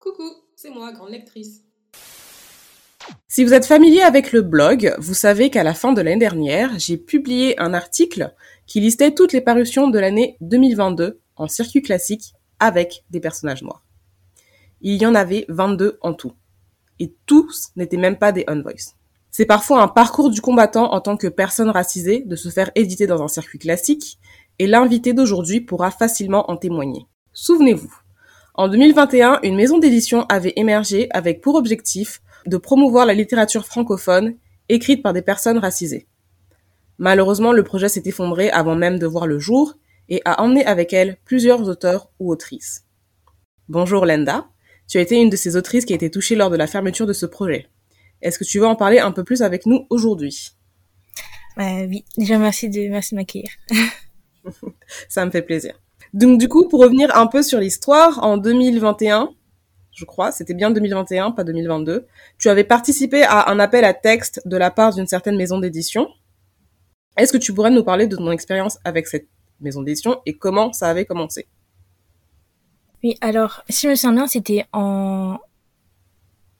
[0.00, 1.64] Coucou, c'est moi, grande lectrice.
[3.26, 6.78] Si vous êtes familier avec le blog, vous savez qu'à la fin de l'année dernière,
[6.78, 8.32] j'ai publié un article
[8.66, 13.84] qui listait toutes les parutions de l'année 2022 en circuit classique avec des personnages noirs.
[14.82, 16.32] Il y en avait 22 en tout.
[17.00, 18.94] Et tous n'étaient même pas des on-voice.
[19.32, 23.08] C'est parfois un parcours du combattant en tant que personne racisée de se faire éditer
[23.08, 24.18] dans un circuit classique,
[24.60, 27.06] et l'invité d'aujourd'hui pourra facilement en témoigner.
[27.32, 27.94] Souvenez-vous,
[28.58, 34.34] en 2021, une maison d'édition avait émergé avec pour objectif de promouvoir la littérature francophone
[34.68, 36.08] écrite par des personnes racisées.
[36.98, 39.74] Malheureusement, le projet s'est effondré avant même de voir le jour
[40.08, 42.84] et a emmené avec elle plusieurs auteurs ou autrices.
[43.68, 44.48] Bonjour Lenda,
[44.88, 47.06] tu as été une de ces autrices qui a été touchée lors de la fermeture
[47.06, 47.68] de ce projet.
[48.22, 50.50] Est-ce que tu veux en parler un peu plus avec nous aujourd'hui?
[51.58, 53.50] Euh, Oui, déjà merci de, merci de m'accueillir.
[55.08, 55.78] Ça me fait plaisir.
[56.14, 59.30] Donc du coup, pour revenir un peu sur l'histoire, en 2021,
[59.92, 62.06] je crois, c'était bien 2021, pas 2022,
[62.38, 66.08] tu avais participé à un appel à texte de la part d'une certaine maison d'édition.
[67.16, 69.26] Est-ce que tu pourrais nous parler de ton expérience avec cette
[69.60, 71.48] maison d'édition et comment ça avait commencé?
[73.02, 75.38] Oui, alors, si je me souviens bien, c'était en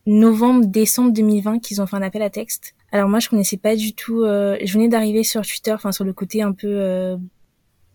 [0.06, 2.74] novembre-décembre 2020 qu'ils ont fait un appel à texte.
[2.90, 4.22] Alors moi, je connaissais pas du tout.
[4.22, 7.16] Euh, je venais d'arriver sur Twitter, enfin sur le côté un peu euh,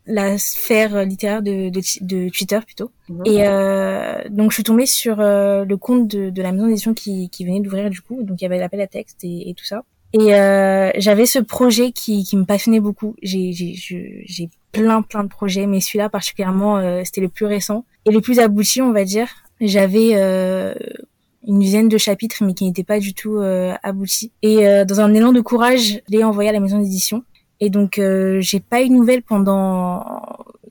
[0.06, 2.92] la sphère littéraire de, de, de Twitter plutôt.
[3.10, 3.22] Mhm.
[3.26, 6.94] Et euh, donc je suis tombée sur euh, le compte de, de la maison d'édition
[6.94, 9.54] qui, qui venait d'ouvrir du coup, donc il y avait l'appel à texte et, et
[9.54, 9.84] tout ça.
[10.14, 13.16] Et euh, j'avais ce projet qui, qui me passionnait beaucoup.
[13.24, 18.12] J'ai j'ai plein plein de projets, mais celui-là particulièrement euh, c'était le plus récent et
[18.12, 19.28] le plus abouti, on va dire.
[19.60, 20.76] J'avais euh,
[21.48, 23.40] une dizaine de chapitres, mais qui n'étaient pas du tout
[23.82, 24.32] aboutis.
[24.44, 27.24] Et dans un élan de courage, je l'ai envoyé à la maison d'édition
[27.64, 30.22] et donc euh, j'ai pas eu de nouvelles pendant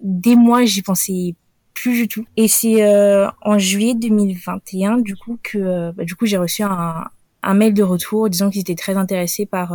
[0.03, 1.35] des mois, j'y pensais
[1.73, 2.27] plus du tout.
[2.37, 6.63] Et c'est euh, en juillet 2021 du coup que euh, bah, du coup j'ai reçu
[6.63, 7.05] un,
[7.43, 9.75] un mail de retour disant qu'ils étaient très intéressés par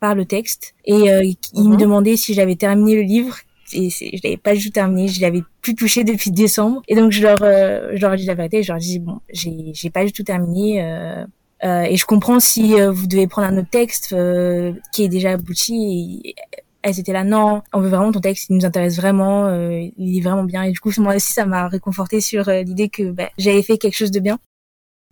[0.00, 0.74] par le texte.
[0.84, 1.06] Et
[1.54, 1.76] ils me mhm.
[1.78, 3.36] demandaient si j'avais terminé le livre.
[3.72, 6.82] Et je l'avais pas du tout terminé, je l'avais plus touché depuis décembre.
[6.88, 9.20] Et donc je leur je leur ai dit la vérité, je leur ai dit bon,
[9.32, 11.24] j'ai j'ai pas du tout terminé euh,
[11.64, 15.08] euh, et je comprends si euh, vous devez prendre un autre texte euh, qui est
[15.08, 16.20] déjà abouti.
[16.24, 16.34] Et
[16.82, 20.20] elles étaient là, non, on veut vraiment ton texte, il nous intéresse vraiment, il est
[20.20, 20.62] vraiment bien.
[20.62, 23.96] Et du coup, moi aussi, ça m'a réconforté sur l'idée que bah, j'avais fait quelque
[23.96, 24.38] chose de bien.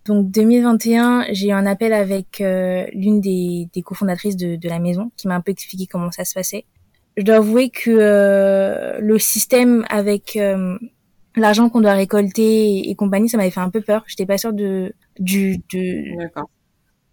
[0.06, 5.10] Donc 2021, j'ai eu un appel avec l'une des, des cofondatrices de, de, la maison
[5.16, 6.64] qui m'a un peu expliqué comment ça se passait.
[7.16, 10.38] Je dois avouer que le système avec
[11.34, 14.04] l'argent qu'on doit récolter et, compagnie, ça m'avait fait un peu peur.
[14.06, 15.62] J'étais pas sûre de du.
[16.18, 16.48] D'accord.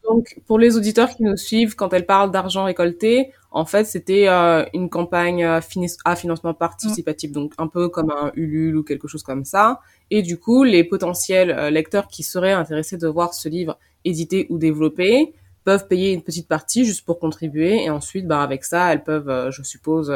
[0.03, 4.27] Donc pour les auditeurs qui nous suivent, quand elle parle d'argent récolté, en fait c'était
[4.27, 9.23] euh, une campagne à, financement participatif, donc un peu comme un Ulule ou quelque chose
[9.23, 9.79] comme ça.
[10.11, 14.45] Et du coup, les potentiels euh, lecteurs qui seraient intéressés de voir ce livre édité
[14.49, 15.33] ou développé
[15.63, 19.29] peuvent payer une petite partie juste pour contribuer et ensuite, bah avec ça, elles peuvent,
[19.29, 20.13] euh, je suppose,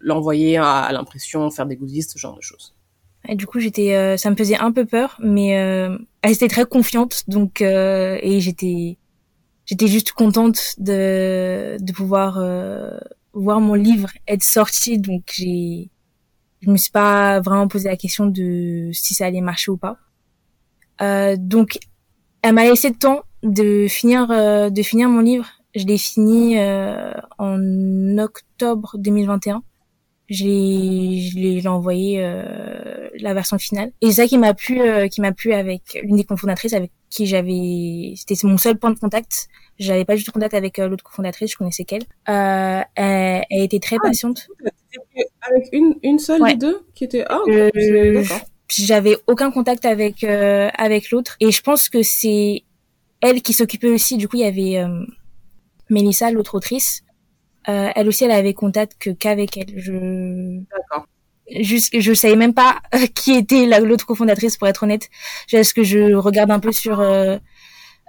[0.00, 2.74] l'envoyer à, à l'impression, faire des goodies, ce genre de choses.
[3.28, 6.48] Et du coup, j'étais, euh, ça me faisait un peu peur, mais euh, elle était
[6.48, 8.98] très confiante, donc euh, et j'étais,
[9.64, 12.42] j'étais juste contente de de pouvoir
[13.32, 15.88] voir mon livre être sorti, donc j'ai,
[16.60, 19.98] je me suis pas vraiment posé la question de si ça allait marcher ou pas.
[21.36, 21.78] donc,
[22.42, 25.48] elle m'a laissé le temps de finir de finir mon livre.
[25.74, 26.58] Je l'ai fini
[27.38, 29.62] en octobre 2021
[30.32, 30.44] je
[31.36, 33.92] l'ai envoyé euh, la version finale.
[34.00, 36.90] Et c'est ça qui m'a plu euh, qui m'a plu avec l'une des cofondatrices avec
[37.10, 39.48] qui j'avais c'était mon seul point de contact.
[39.78, 42.04] J'avais pas du tout contact avec euh, l'autre cofondatrice je connaissais qu'elle.
[42.28, 44.48] Euh, elle, elle, était très ah, patiente.
[45.42, 47.40] avec une une seule des deux qui était ah
[48.68, 51.36] j'avais aucun contact avec avec l'autre.
[51.40, 52.62] Et je pense que c'est
[53.20, 54.16] elle qui s'occupait aussi.
[54.16, 54.82] Du coup il y avait
[55.90, 57.02] Mélissa l'autre autrice
[57.68, 59.72] euh, elle aussi, elle avait contact que qu'avec elle.
[59.76, 60.58] Je...
[60.70, 61.06] D'accord.
[61.60, 62.80] Juste, je savais même pas
[63.14, 65.08] qui était l'autre cofondatrice pour être honnête.
[65.50, 67.36] Parce que je regarde un peu sur euh,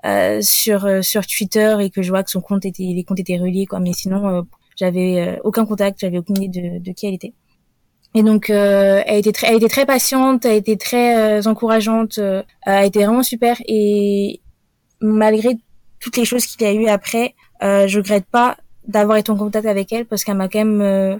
[0.05, 3.19] euh, sur euh, sur Twitter et que je vois que son compte était les comptes
[3.19, 3.79] étaient reliés quoi.
[3.79, 4.41] Mais sinon, euh,
[4.75, 7.33] j'avais aucun contact, j'avais aucune idée de, de qui elle était.
[8.15, 12.19] Et donc, elle était très, elle était très patiente, elle était très encourageante,
[12.61, 13.57] elle était vraiment super.
[13.67, 14.41] Et
[15.01, 15.57] malgré
[15.99, 18.57] toutes les choses qu'il y a eu après, je regrette pas
[18.87, 21.17] d'avoir été en contact avec elle parce qu'elle m'a quand même euh,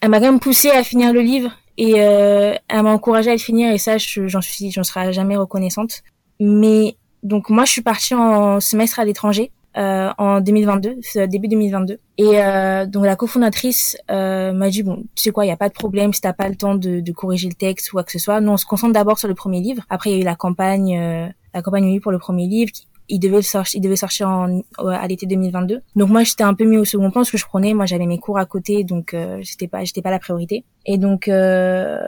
[0.00, 3.34] elle m'a quand même poussé à finir le livre et euh, elle m'a encouragé à
[3.34, 6.02] le finir et ça j'en suis j'en serai jamais reconnaissante
[6.40, 11.98] mais donc moi je suis partie en semestre à l'étranger euh, en 2022, début 2022.
[12.18, 15.56] Et euh, donc la cofondatrice euh, m'a dit bon, tu sais quoi, il y a
[15.56, 18.04] pas de problème si t'as pas le temps de, de, corriger le texte ou quoi
[18.04, 18.40] que ce soit.
[18.40, 19.82] Nous on se concentre d'abord sur le premier livre.
[19.88, 22.70] Après il y a eu la campagne, euh, la campagne oui pour le premier livre.
[23.08, 25.80] Il devait sortir, il devait sortir en, à l'été 2022.
[25.96, 28.06] Donc moi j'étais un peu mis au second plan parce que je prenais, moi j'avais
[28.06, 30.64] mes cours à côté, donc euh, j'étais pas, j'étais pas la priorité.
[30.86, 31.98] Et donc euh,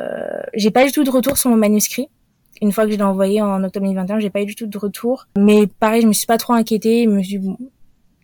[0.54, 2.08] j'ai pas du tout de retour sur mon manuscrit.
[2.62, 4.78] Une fois que je l'ai envoyé en octobre 2021, j'ai pas eu du tout de
[4.78, 5.26] retour.
[5.36, 7.04] Mais pareil, je me suis pas trop inquiétée.
[7.04, 7.58] Je me suis dit, bon,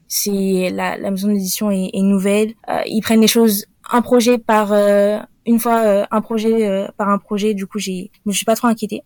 [0.06, 2.54] c'est la, la maison d'édition est, est, nouvelle.
[2.68, 6.88] Euh, ils prennent les choses un projet par euh, une fois euh, un projet euh,
[6.96, 7.54] par un projet.
[7.54, 9.02] Du coup, j'ai, je me suis pas trop inquiétée.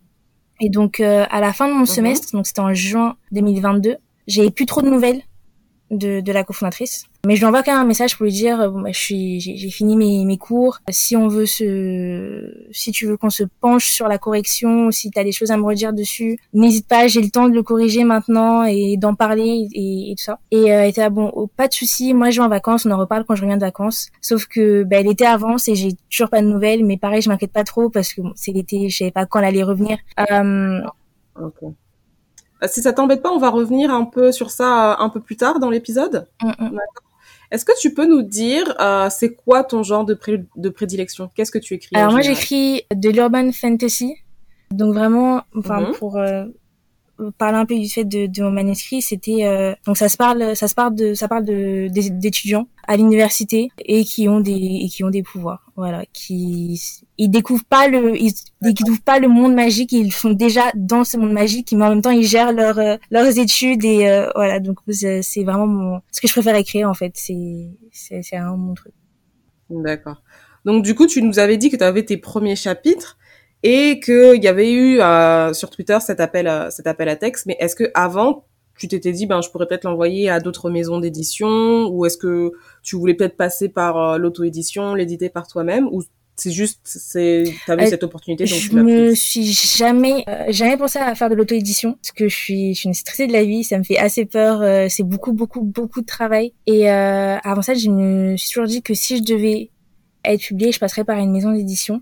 [0.61, 1.85] Et donc à la fin de mon mhm.
[1.85, 3.97] semestre, donc c'était en juin 2022,
[4.27, 5.21] j'ai plus trop de nouvelles
[5.91, 7.05] de, de la cofondatrice.
[7.25, 8.99] Mais je lui envoie quand même un message pour lui dire euh, bon bah, je
[8.99, 10.79] suis j'ai fini mes, mes cours.
[10.89, 15.19] Si on veut se si tu veux qu'on se penche sur la correction, si tu
[15.19, 18.03] as des choses à me redire dessus, n'hésite pas, j'ai le temps de le corriger
[18.03, 20.39] maintenant et d'en parler et, et, tout ça.
[20.51, 22.85] Et euh, elle était là bon, oh, pas de souci, moi je vais en vacances,
[22.85, 24.09] on en reparle quand je reviens de vacances.
[24.21, 27.51] Sauf que bah, était avance et j'ai toujours pas de nouvelles, mais pareil, je m'inquiète
[27.51, 29.97] pas trop parce que bon, c'est l'été, je savais pas quand elle allait revenir.
[30.31, 30.81] Euh,
[31.37, 35.19] euh, si ça t'embête pas, on va revenir un peu sur ça euh, un peu
[35.19, 36.27] plus tard dans l'épisode.
[36.41, 36.79] Mm, mm.
[37.51, 40.17] Est-ce que tu peux nous dire, euh, c'est quoi ton genre de,
[40.55, 41.29] de prédilection?
[41.35, 44.15] Qu'est-ce que tu écris Alors moi, j'écris de l'urban fantasy.
[44.71, 45.97] Donc vraiment, enfin mm-hmm.
[45.97, 46.19] pour
[47.37, 50.55] parler un peu du fait de, de mon manuscrit, c'était euh, donc ça se parle,
[50.55, 54.89] ça se parle de, ça parle de d'étudiants à l'université et qui ont des et
[54.89, 56.79] qui ont des pouvoirs, voilà, qui
[57.17, 61.17] ils découvrent pas le ils découvrent pas le monde magique, ils sont déjà dans ce
[61.17, 64.59] monde magique, mais en même temps ils gèrent leurs euh, leurs études et euh, voilà,
[64.59, 68.55] donc c'est vraiment mon ce que je préfère écrire en fait, c'est c'est c'est un
[68.55, 68.93] mon truc.
[69.69, 70.21] D'accord.
[70.65, 73.17] Donc du coup, tu nous avais dit que tu avais tes premiers chapitres
[73.63, 77.45] et qu'il y avait eu euh, sur Twitter cet appel, à, cet appel à texte.
[77.45, 78.45] Mais est-ce que avant,
[78.77, 82.51] tu t'étais dit, ben, je pourrais peut-être l'envoyer à d'autres maisons d'édition, ou est-ce que
[82.83, 86.03] tu voulais peut-être passer par euh, l'auto-édition, l'éditer par toi-même, ou
[86.35, 91.15] c'est juste, c'est, t'avais euh, cette opportunité donc Je me suis jamais, jamais pensé à
[91.15, 93.77] faire de l'auto-édition parce que je suis, je suis une stressée de la vie, ça
[93.77, 96.53] me fait assez peur, c'est beaucoup, beaucoup, beaucoup de travail.
[96.67, 99.71] Et avant ça, je me suis toujours dit que si je devais
[100.25, 102.01] être publiée, je passerais par une maison d'édition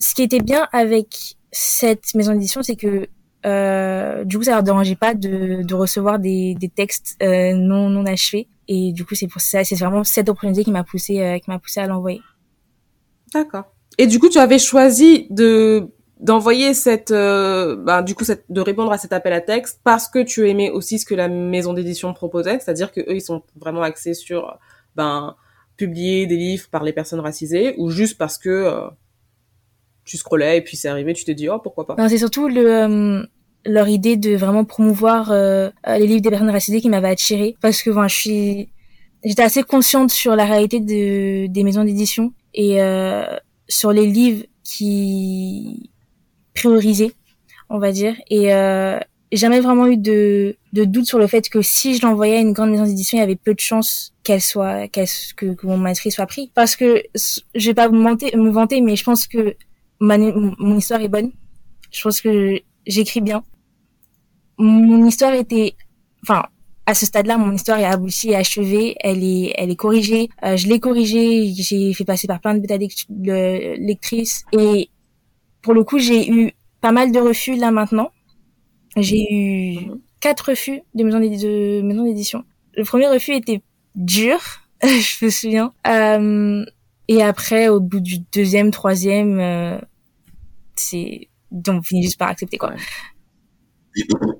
[0.00, 3.06] ce qui était bien avec cette maison d'édition, c'est que
[3.46, 7.88] euh, du coup, ça leur dérangeait pas de, de recevoir des, des textes euh, non
[7.88, 8.48] non achevés.
[8.68, 11.50] Et du coup, c'est pour ça, c'est vraiment cette opportunité qui m'a poussé euh, qui
[11.50, 12.20] m'a poussé à l'envoyer.
[13.32, 13.64] D'accord.
[13.98, 15.88] Et du coup, tu avais choisi de
[16.18, 20.50] d'envoyer cette, ben, du coup, de répondre à cet appel à texte parce que tu
[20.50, 24.12] aimais aussi ce que la maison d'édition proposait, c'est-à-dire que eux, ils sont vraiment axés
[24.12, 24.58] sur,
[24.96, 25.34] ben,
[25.80, 28.88] publier des livres par les personnes racisées, ou juste parce que euh,
[30.10, 32.08] tu scrollais et puis c'est arrivé, tu t'es dit oh pourquoi pas.
[32.08, 33.22] c'est surtout le euh,
[33.64, 37.80] leur idée de vraiment promouvoir euh, les livres des personnes racisées qui m'avait attiré parce
[37.80, 38.68] que enfin, je suis
[39.24, 43.24] j'étais assez consciente sur la réalité de des maisons d'édition et euh,
[43.68, 45.90] sur les livres qui
[46.54, 47.12] priorisaient,
[47.68, 48.98] on va dire et euh,
[49.30, 52.52] jamais vraiment eu de, de doute sur le fait que si je l'envoyais à une
[52.52, 55.76] grande maison d'édition, il y avait peu de chances qu'elle soit, qu'elle, que, que mon
[55.76, 56.50] manuscrit soit pris.
[56.54, 57.04] Parce que
[57.54, 59.54] je vais pas me vanter, me vanter, mais je pense que
[60.00, 61.30] mon histoire est bonne.
[61.90, 63.42] Je pense que j'écris bien.
[64.58, 65.74] Mon histoire était,
[66.22, 66.44] enfin,
[66.86, 70.28] à ce stade-là, mon histoire est aboutie, est achevée, elle est, elle est corrigée.
[70.44, 74.90] Euh, je l'ai corrigée, j'ai fait passer par plein de bêta lectrices et
[75.62, 78.10] pour le coup, j'ai eu pas mal de refus là maintenant.
[78.96, 79.78] J'ai eu
[80.20, 82.44] quatre refus de maisons d'édition.
[82.76, 83.62] Le premier refus était
[83.94, 84.38] dur,
[84.82, 85.72] je me souviens.
[85.86, 86.64] Euh,
[87.08, 89.78] et après, au bout du deuxième, troisième, euh,
[90.80, 92.72] c'est donc finit juste par accepter quoi.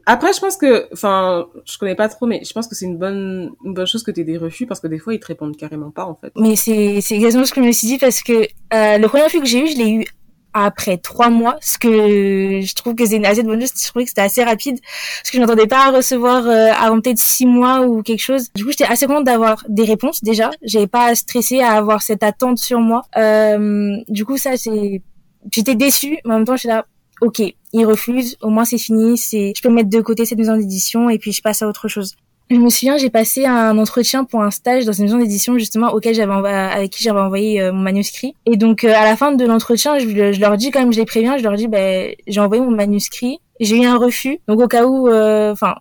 [0.07, 2.99] Après, je pense que, enfin, je connais pas trop, mais je pense que c'est une
[2.99, 5.27] bonne, une bonne chose que tu aies des refus parce que des fois ils te
[5.27, 6.33] répondent carrément pas en fait.
[6.37, 9.25] Mais c'est, c'est exactement ce que je me suis dit parce que euh, le premier
[9.25, 10.05] refus que j'ai eu, je l'ai eu
[10.53, 13.73] après trois mois, ce que je trouve que c'est une assez bonne chose.
[13.81, 17.01] Je trouvais que c'était assez rapide parce que je m'attendais pas à recevoir euh, avant
[17.01, 18.51] peut-être six mois ou quelque chose.
[18.55, 20.51] Du coup, j'étais assez contente d'avoir des réponses déjà.
[20.63, 23.03] J'avais pas stressé à avoir cette attente sur moi.
[23.17, 25.03] Euh, du coup, ça c'est
[25.51, 26.87] j'étais déçue, mais en même temps, je suis là,
[27.21, 27.43] ok,
[27.73, 31.11] il refuse, au moins c'est fini, c'est, je peux mettre de côté cette maison d'édition
[31.11, 32.15] et puis je passe à autre chose.
[32.51, 35.93] Je me souviens, j'ai passé un entretien pour un stage dans une maison d'édition justement
[35.93, 38.35] auquel j'avais avec qui j'avais envoyé euh, mon manuscrit.
[38.45, 41.05] Et donc euh, à la fin de l'entretien, je, leur dis quand même, je les
[41.05, 44.67] préviens, je leur dis, ben j'ai envoyé mon manuscrit, j'ai eu un refus, donc au
[44.67, 45.77] cas où, euh, enfin,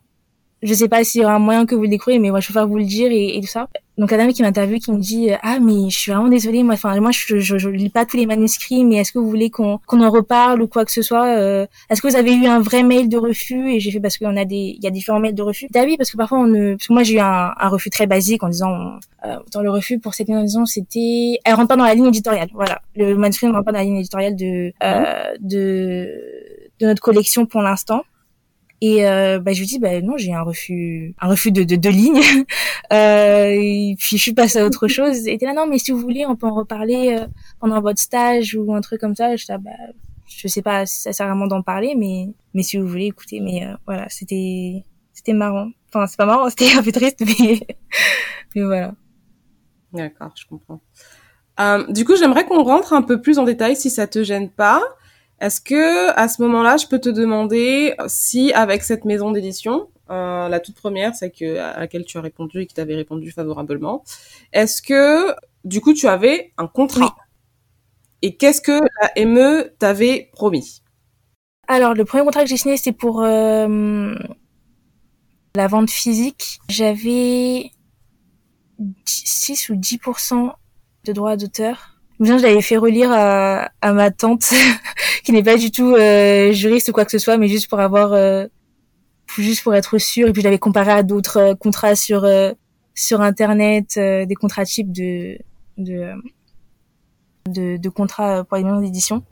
[0.62, 2.48] je sais pas s'il y aura un moyen que vous le découvrez, mais moi, je
[2.48, 3.68] préfère vous le dire et, tout ça.
[3.98, 6.76] Donc, la dame qui m'interviewe, qui me dit, ah, mais je suis vraiment désolée, moi,
[6.76, 9.50] enfin, moi, je, je, je, lis pas tous les manuscrits, mais est-ce que vous voulez
[9.50, 12.46] qu'on qu'on en reparle ou quoi que ce soit euh, Est-ce que vous avez eu
[12.46, 13.72] un vrai mail de refus?
[13.72, 15.68] Et j'ai fait parce qu'on a des, il y a différents mails de refus.
[15.76, 17.90] Ah oui, parce que parfois on ne, parce que moi j'ai eu un, un, refus
[17.90, 21.76] très basique en disant, euh, dans le refus pour cette maison, c'était, elle rentre pas
[21.76, 22.50] dans la ligne éditoriale.
[22.54, 26.08] Voilà, le manuscrit ne rentre pas dans la ligne éditoriale de euh, de
[26.80, 28.04] de notre collection pour l'instant.
[28.82, 31.76] Et euh, bah, je lui dis bah non j'ai un refus un refus de de,
[31.76, 32.22] de ligne.
[32.92, 35.28] Euh, et puis je suis passée à autre chose.
[35.28, 37.28] Et là non mais si vous voulez on peut en reparler euh,
[37.60, 39.36] pendant votre stage ou un truc comme ça.
[39.36, 39.70] Je bah
[40.26, 43.42] je sais pas si ça sert vraiment d'en parler mais mais si vous voulez écoutez
[43.42, 44.84] mais euh, voilà c'était
[45.14, 45.70] c'était marrant.
[45.90, 47.60] Enfin c'est pas marrant c'était un peu triste mais
[48.56, 48.96] mais voilà.
[49.94, 50.82] D'accord je comprends.
[51.60, 54.50] Euh, du coup j'aimerais qu'on rentre un peu plus en détail si ça te gêne
[54.50, 54.82] pas
[55.40, 60.50] est-ce que à ce moment-là, je peux te demander si avec cette maison d'édition, euh,
[60.50, 64.04] la toute première, c'est que à laquelle tu as répondu et qui t'avait répondu favorablement,
[64.54, 67.24] est-ce que du coup tu avais un contrat oui.
[68.22, 70.82] Et qu'est-ce que la ME t'avait promis?
[71.68, 74.14] Alors le premier contrat que j'ai signé, c'était pour euh,
[75.56, 76.60] la vente physique.
[76.68, 77.72] J'avais
[79.06, 80.52] 6 ou 10%
[81.06, 81.99] de droits d'auteur.
[82.20, 84.52] Je l'avais fait relire à, à ma tante
[85.24, 87.80] qui n'est pas du tout euh, juriste ou quoi que ce soit, mais juste pour
[87.80, 88.46] avoir, euh,
[89.38, 90.28] juste pour être sûr.
[90.28, 92.52] Et puis je l'avais comparé à d'autres euh, contrats sur euh,
[92.94, 95.38] sur internet, euh, des contrats types de
[95.78, 96.14] de
[97.48, 99.24] de, de contrats pour les maisons d'édition.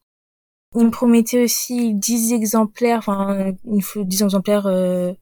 [0.76, 4.68] Il me promettait aussi 10 exemplaires, enfin, une fois 10 exemplaires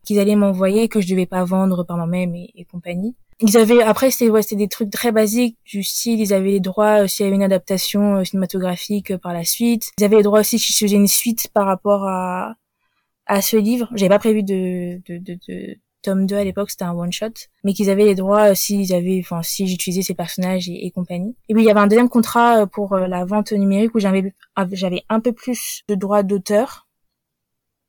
[0.03, 3.15] qu'ils allaient m'envoyer, que je devais pas vendre par moi-même et compagnie.
[3.41, 7.03] Ils avaient après c'était ouais, des trucs très basiques du style ils avaient les droits
[7.03, 9.91] euh, s'il y avait une adaptation euh, cinématographique euh, par la suite.
[9.97, 12.55] Ils avaient les droits aussi si je faisais une suite par rapport à
[13.25, 13.89] à ce livre.
[13.95, 17.33] J'avais pas prévu de de, de, de tome 2 à l'époque, c'était un one shot,
[17.63, 20.91] mais qu'ils avaient les droits euh, s'ils avaient enfin si j'utilisais ces personnages et, et,
[20.91, 21.35] compagnie.
[21.49, 24.33] Et puis il y avait un deuxième contrat pour la vente numérique où j'avais
[24.71, 26.84] j'avais un peu plus de droits d'auteur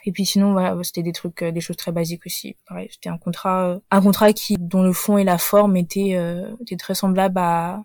[0.07, 2.57] et puis sinon, voilà, c'était des trucs, euh, des choses très basiques aussi.
[2.69, 6.15] Pareil, c'était un contrat, euh, un contrat qui, dont le fond et la forme étaient,
[6.15, 6.47] euh,
[6.79, 7.83] très semblables à,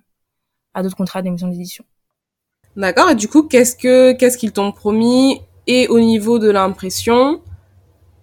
[0.83, 1.83] d'autres contrats d'émission d'édition.
[2.75, 3.09] D'accord.
[3.09, 7.41] Et du coup, qu'est-ce que, qu'est-ce qu'ils t'ont promis et au niveau de l'impression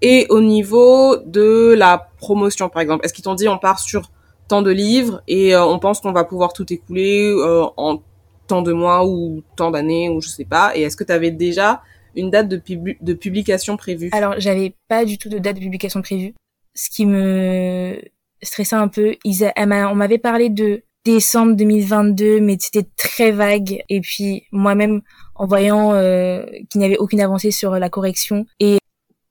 [0.00, 3.05] et au niveau de la promotion, par exemple?
[3.05, 4.12] Est-ce qu'ils t'ont dit on part sur
[4.47, 7.35] tant de livres et on pense qu'on va pouvoir tout écouler
[7.76, 8.00] en
[8.47, 10.75] tant de mois ou tant d'années ou je sais pas?
[10.76, 11.83] Et est-ce que tu avais déjà
[12.18, 15.60] une date de, pub de publication prévue Alors, j'avais pas du tout de date de
[15.60, 16.34] publication prévue.
[16.75, 18.00] Ce qui me
[18.42, 23.82] stressait un peu, ils on m'avait parlé de décembre 2022, mais c'était très vague.
[23.88, 25.00] Et puis, moi-même,
[25.34, 28.78] en voyant euh, qu'il n'y avait aucune avancée sur la correction et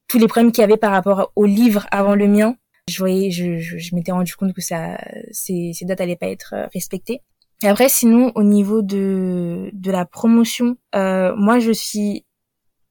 [0.08, 2.56] tous les problèmes qu'il y avait par rapport au livre avant le mien,
[2.90, 4.98] je voyais, je, m'étais rendu compte que ça,
[5.32, 7.22] ces, dates allaient pas être respectées.
[7.64, 12.24] Et après, sinon, au niveau de de la promotion, euh, moi, je suis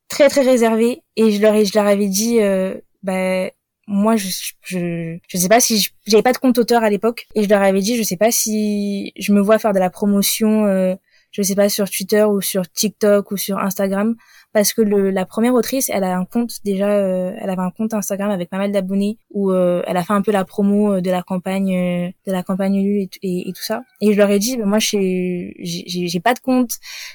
[0.09, 1.03] très très réservée.
[1.17, 3.51] Et je leur ai, je leur avais dit euh, bah
[3.89, 4.29] moi je
[4.63, 7.27] je je sais pas si j'avais pas de compte auteur à l'époque.
[7.35, 9.91] Et je leur avais dit je sais pas si je me vois faire de la
[9.91, 10.95] promotion euh,
[11.37, 14.17] je sais pas sur Twitter ou sur TikTok ou sur Instagram
[14.55, 17.71] parce que le, la première autrice elle a un compte déjà euh, elle avait un
[17.71, 20.95] compte Instagram avec pas mal d'abonnés où euh, elle a fait un peu la promo
[20.95, 23.83] euh, de la campagne euh, de la campagne et, et, tout ça.
[24.01, 26.71] Et je leur ai dit bah, moi j'ai j'ai pas de compte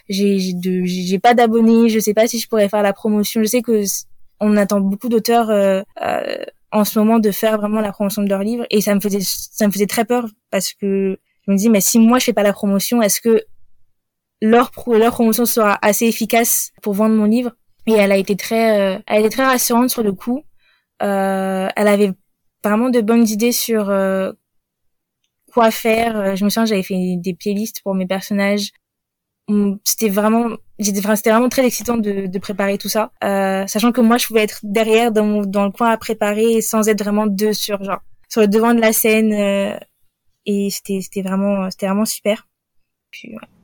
[0.08, 3.42] j'ai j'ai pas d'abonnés je sais pas si je pourrais faire la promotion.
[3.42, 3.82] Je sais que
[4.40, 5.50] on attend beaucoup d'auteurs
[6.72, 9.20] en ce moment de faire vraiment la promotion de leurs livres et ça me faisait
[9.22, 12.34] ça me faisait très peur parce que je me dis mais si moi je fais
[12.34, 13.44] pas la promotion est-ce que
[14.42, 17.52] leur, leur promotion sera assez efficace pour vendre mon livre.
[17.88, 20.44] Et elle a été très, euh, elle était très rassurante sur le coup.
[21.02, 22.14] Euh, elle avait
[22.64, 24.32] vraiment de bonnes idées sur euh,
[25.54, 26.16] quoi faire.
[26.18, 28.72] Euh, je me souviens, j'avais fait des playlists pour mes personnages.
[29.84, 34.18] C'était vraiment, c'était vraiment très excitant de, de préparer tout ça, euh, sachant que moi,
[34.18, 37.52] je pouvais être derrière dans, mon, dans le coin à préparer sans être vraiment deux
[37.52, 39.34] sur genre sur le devant de la scène.
[39.34, 39.78] Euh,
[40.46, 42.48] et c'était c'était vraiment c'était vraiment super.
[43.12, 43.61] Puis, ouais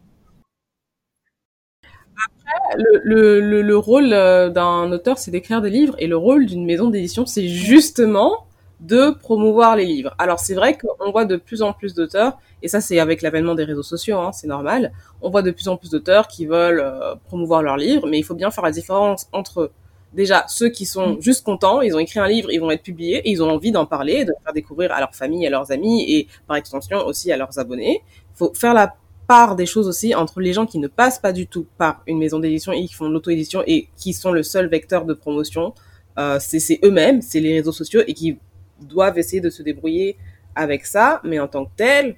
[2.77, 6.65] le, le, le, rôle euh, d'un auteur, c'est d'écrire des livres, et le rôle d'une
[6.65, 8.45] maison d'édition, c'est justement
[8.79, 10.13] de promouvoir les livres.
[10.19, 13.55] Alors c'est vrai qu'on voit de plus en plus d'auteurs, et ça c'est avec l'avènement
[13.55, 16.81] des réseaux sociaux, hein, c'est normal, on voit de plus en plus d'auteurs qui veulent
[16.81, 19.71] euh, promouvoir leurs livres, mais il faut bien faire la différence entre
[20.13, 21.21] déjà ceux qui sont mm.
[21.21, 23.71] juste contents, ils ont écrit un livre, ils vont être publiés, et ils ont envie
[23.71, 27.31] d'en parler, de faire découvrir à leur famille, à leurs amis, et par extension aussi
[27.31, 28.03] à leurs abonnés.
[28.05, 28.95] Il faut faire la
[29.27, 32.17] part des choses aussi entre les gens qui ne passent pas du tout par une
[32.17, 35.73] maison d'édition et qui font l'auto-édition et qui sont le seul vecteur de promotion.
[36.17, 38.39] Euh, c'est eux-mêmes, c'est les réseaux sociaux et qui
[38.81, 40.17] doivent essayer de se débrouiller
[40.55, 42.15] avec ça, mais en tant que tel,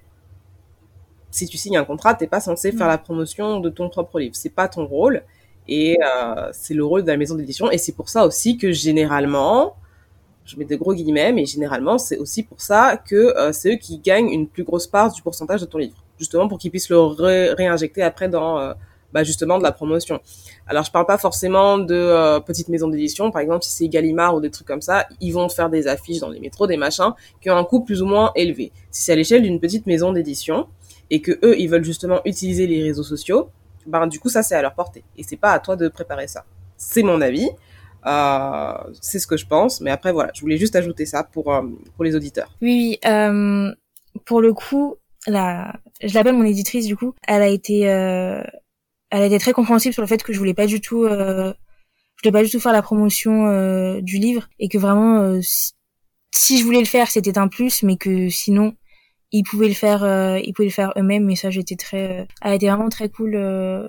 [1.32, 2.92] si tu signes un contrat, t'es pas censé faire mm.
[2.92, 4.36] la promotion de ton propre livre.
[4.36, 5.24] C'est pas ton rôle
[5.68, 7.70] et euh, c'est le rôle de la maison d'édition.
[7.72, 9.76] Et c'est pour ça aussi que généralement,
[10.46, 13.78] je mets des gros guillemets, mais généralement c'est aussi pour ça que euh, c'est eux
[13.78, 16.90] qui gagnent une plus grosse part du pourcentage de ton livre, justement pour qu'ils puissent
[16.90, 17.00] le
[17.54, 18.74] réinjecter après dans euh,
[19.14, 20.20] bah, justement de la promotion.
[20.68, 24.36] Alors je parle pas forcément de euh, petites maisons d'édition, par exemple si c'est Gallimard
[24.36, 27.14] ou des trucs comme ça, ils vont faire des affiches dans les métros, des machins
[27.42, 28.72] qui ont un coût plus ou moins élevé.
[28.92, 30.68] Si c'est à l'échelle d'une petite maison d'édition
[31.10, 33.50] et que eux ils veulent justement utiliser les réseaux sociaux,
[33.88, 36.28] ben du coup ça c'est à leur portée et c'est pas à toi de préparer
[36.28, 36.46] ça.
[36.78, 37.50] C'est mon avis.
[38.06, 41.54] Euh, c'est ce que je pense, mais après voilà, je voulais juste ajouter ça pour
[41.54, 41.64] euh,
[41.96, 42.50] pour les auditeurs.
[42.62, 43.74] Oui, oui euh,
[44.26, 44.96] pour le coup,
[45.28, 47.14] la, je l'appelle mon éditrice du coup.
[47.28, 48.42] Elle a été, euh,
[49.10, 51.54] elle a été très compréhensible sur le fait que je voulais pas du tout, euh,
[52.22, 55.40] je voulais pas du tout faire la promotion euh, du livre et que vraiment, euh,
[56.32, 58.74] si, je voulais le faire, c'était un plus, mais que sinon,
[59.32, 61.26] ils pouvaient le faire, euh, ils pouvaient le faire eux-mêmes.
[61.26, 63.32] Mais ça, j'étais très, elle a été vraiment très cool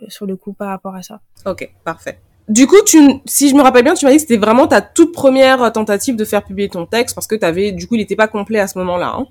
[0.08, 1.20] sur le coup par rapport à ça.
[1.44, 2.20] Ok, parfait.
[2.48, 4.80] Du coup, tu, si je me rappelle bien, tu m'as dit que c'était vraiment ta
[4.80, 8.16] toute première tentative de faire publier ton texte parce que t'avais, du coup, il n'était
[8.16, 9.16] pas complet à ce moment-là.
[9.16, 9.26] Hein?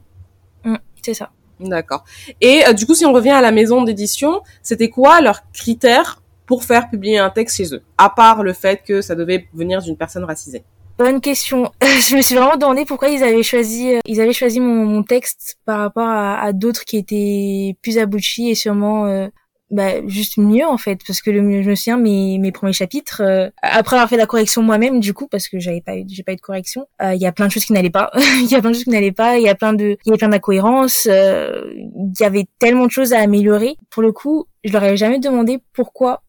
[0.65, 1.31] Mmh, c'est ça.
[1.59, 2.05] D'accord.
[2.41, 6.21] Et euh, du coup, si on revient à la maison d'édition, c'était quoi leurs critères
[6.45, 9.81] pour faire publier un texte chez eux, à part le fait que ça devait venir
[9.81, 10.63] d'une personne racisée?
[10.97, 11.71] Bonne question.
[11.81, 15.57] je me suis vraiment demandé pourquoi ils avaient choisi, euh, ils avaient choisi mon, texte
[15.65, 19.27] par rapport à, à d'autres qui étaient plus aboutis et sûrement euh,
[19.71, 23.21] bah, juste mieux en fait parce que le je me souviens mes mes premiers chapitres
[23.21, 26.33] euh, après avoir fait la correction moi-même du coup parce que j'avais pas j'ai pas
[26.33, 28.09] eu de correction euh, il y a plein de choses qui n'allaient pas.
[28.39, 30.07] Il y a plein de choses qui n'allaient pas il y a plein de il
[30.07, 33.75] y avait plein d'incohérences euh, il y avait tellement de choses à améliorer.
[33.91, 36.23] Pour le coup je leur ai jamais demandé pourquoi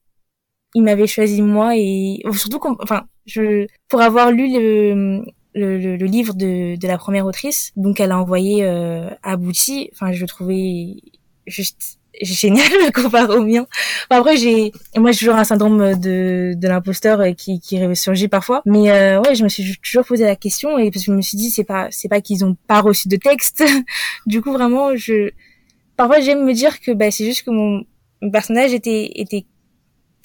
[0.75, 6.35] ils m'avaient choisi moi et surtout enfin je pour avoir lu le le, le, livre
[6.35, 10.95] de, de la première autrice donc elle a envoyé euh, abouti enfin je le trouvais
[11.47, 13.67] juste génial comparé au mien.
[14.11, 18.63] après j'ai moi j'ai toujours un syndrome de de l'imposteur euh, qui qui ressurgit parfois.
[18.67, 21.23] Mais euh, ouais, je me suis toujours posé la question et parce que je me
[21.23, 23.65] suis dit c'est pas c'est pas qu'ils ont pas reçu de texte.
[24.27, 25.31] du coup vraiment je
[25.97, 27.85] parfois j'aime me dire que bah c'est juste que mon,
[28.31, 29.47] personnage était était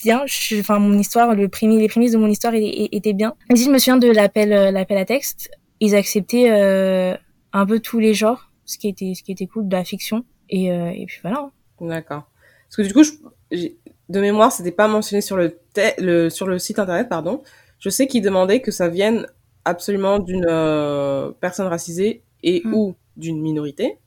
[0.04, 0.26] bien,
[0.60, 3.36] enfin mon histoire, le premier, les prémices de mon histoire étaient bien.
[3.50, 5.50] Et si je me souviens de l'appel, euh, l'appel à texte,
[5.80, 7.16] ils acceptaient euh,
[7.54, 10.26] un peu tous les genres, ce qui était, ce qui était cool de la fiction.
[10.50, 11.50] Et, euh, et puis voilà.
[11.82, 12.30] D'accord.
[12.68, 13.68] Parce que du coup, je,
[14.10, 15.58] de mémoire, c'était pas mentionné sur le,
[15.98, 17.44] le, sur le site internet, pardon.
[17.80, 19.28] Je sais qu'ils demandaient que ça vienne
[19.66, 22.74] absolument d'une euh, personne racisée et hmm.
[22.74, 23.98] ou d'une minorité.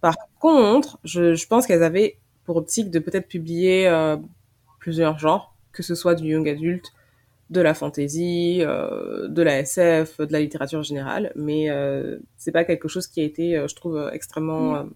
[0.00, 4.16] Par contre, je, je pense qu'elles avaient pour optique de peut-être publier euh,
[4.78, 6.92] plusieurs genres, que ce soit du young adulte,
[7.50, 12.64] de la fantasy, euh, de la SF, de la littérature générale, mais euh, c'est pas
[12.64, 14.90] quelque chose qui a été, euh, je trouve, extrêmement hmm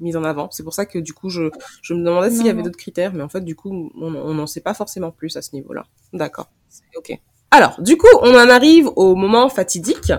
[0.00, 0.50] mise en avant.
[0.50, 1.50] C'est pour ça que du coup, je,
[1.82, 4.46] je me demandais s'il y avait d'autres critères, mais en fait, du coup, on n'en
[4.46, 5.86] sait pas forcément plus à ce niveau-là.
[6.12, 6.48] D'accord.
[6.96, 7.18] Ok.
[7.50, 10.12] Alors, du coup, on en arrive au moment fatidique.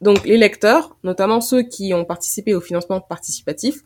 [0.00, 3.82] Donc, les lecteurs, notamment ceux qui ont participé au financement participatif,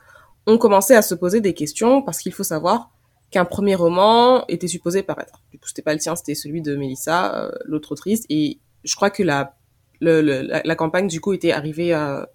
[0.46, 2.90] ont commencé à se poser des questions parce qu'il faut savoir
[3.30, 5.42] qu'un premier roman était supposé paraître.
[5.50, 8.94] Du coup, c'était pas le tien, c'était celui de Mélissa, euh, l'autre autrice, et je
[8.94, 9.56] crois que la,
[10.00, 12.28] le, la, la, campagne, du coup, était arrivée à,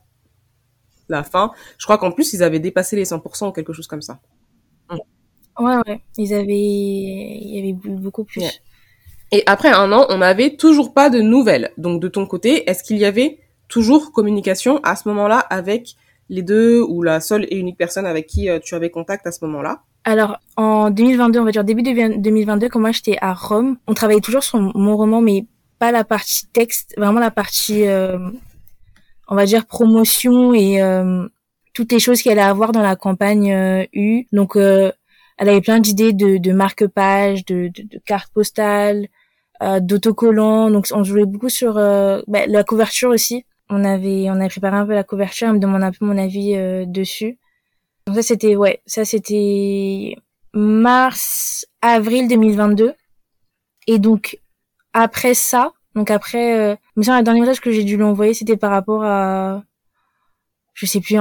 [1.09, 1.51] la fin.
[1.77, 4.19] Je crois qu'en plus, ils avaient dépassé les 100% ou quelque chose comme ça.
[5.59, 6.01] Ouais, ouais.
[6.17, 8.43] Ils avaient, il y avait beaucoup plus.
[9.31, 11.71] Et après un an, on n'avait toujours pas de nouvelles.
[11.77, 15.95] Donc, de ton côté, est-ce qu'il y avait toujours communication à ce moment-là avec
[16.29, 19.31] les deux ou la seule et unique personne avec qui euh, tu avais contact à
[19.31, 19.81] ce moment-là?
[20.03, 23.93] Alors, en 2022, on va dire début de 2022, quand moi j'étais à Rome, on
[23.93, 25.45] travaillait toujours sur mon roman, mais
[25.79, 28.17] pas la partie texte, vraiment la partie euh,
[29.27, 31.27] on va dire promotion et euh,
[31.73, 34.25] toutes les choses qu'elle a à voir dans la campagne euh, U.
[34.31, 34.91] Donc euh,
[35.37, 39.07] elle avait plein d'idées de, de marque-page, de, de, de, cartes postales,
[39.81, 40.71] d'autocollants.
[40.71, 43.45] Donc on jouait beaucoup sur bah, la couverture aussi.
[43.69, 46.17] On avait on avait préparé un peu la couverture, elle me demande un peu mon
[46.17, 46.55] avis
[46.87, 47.37] dessus.
[48.05, 50.15] Donc ça c'était ouais, ça c'était
[50.53, 52.93] mars avril 2022.
[53.87, 54.39] Et donc
[54.93, 58.33] après ça, donc après, euh, mais ça, le dernier message que j'ai dû lui envoyer,
[58.33, 59.63] c'était par rapport à,
[60.73, 61.17] je sais plus,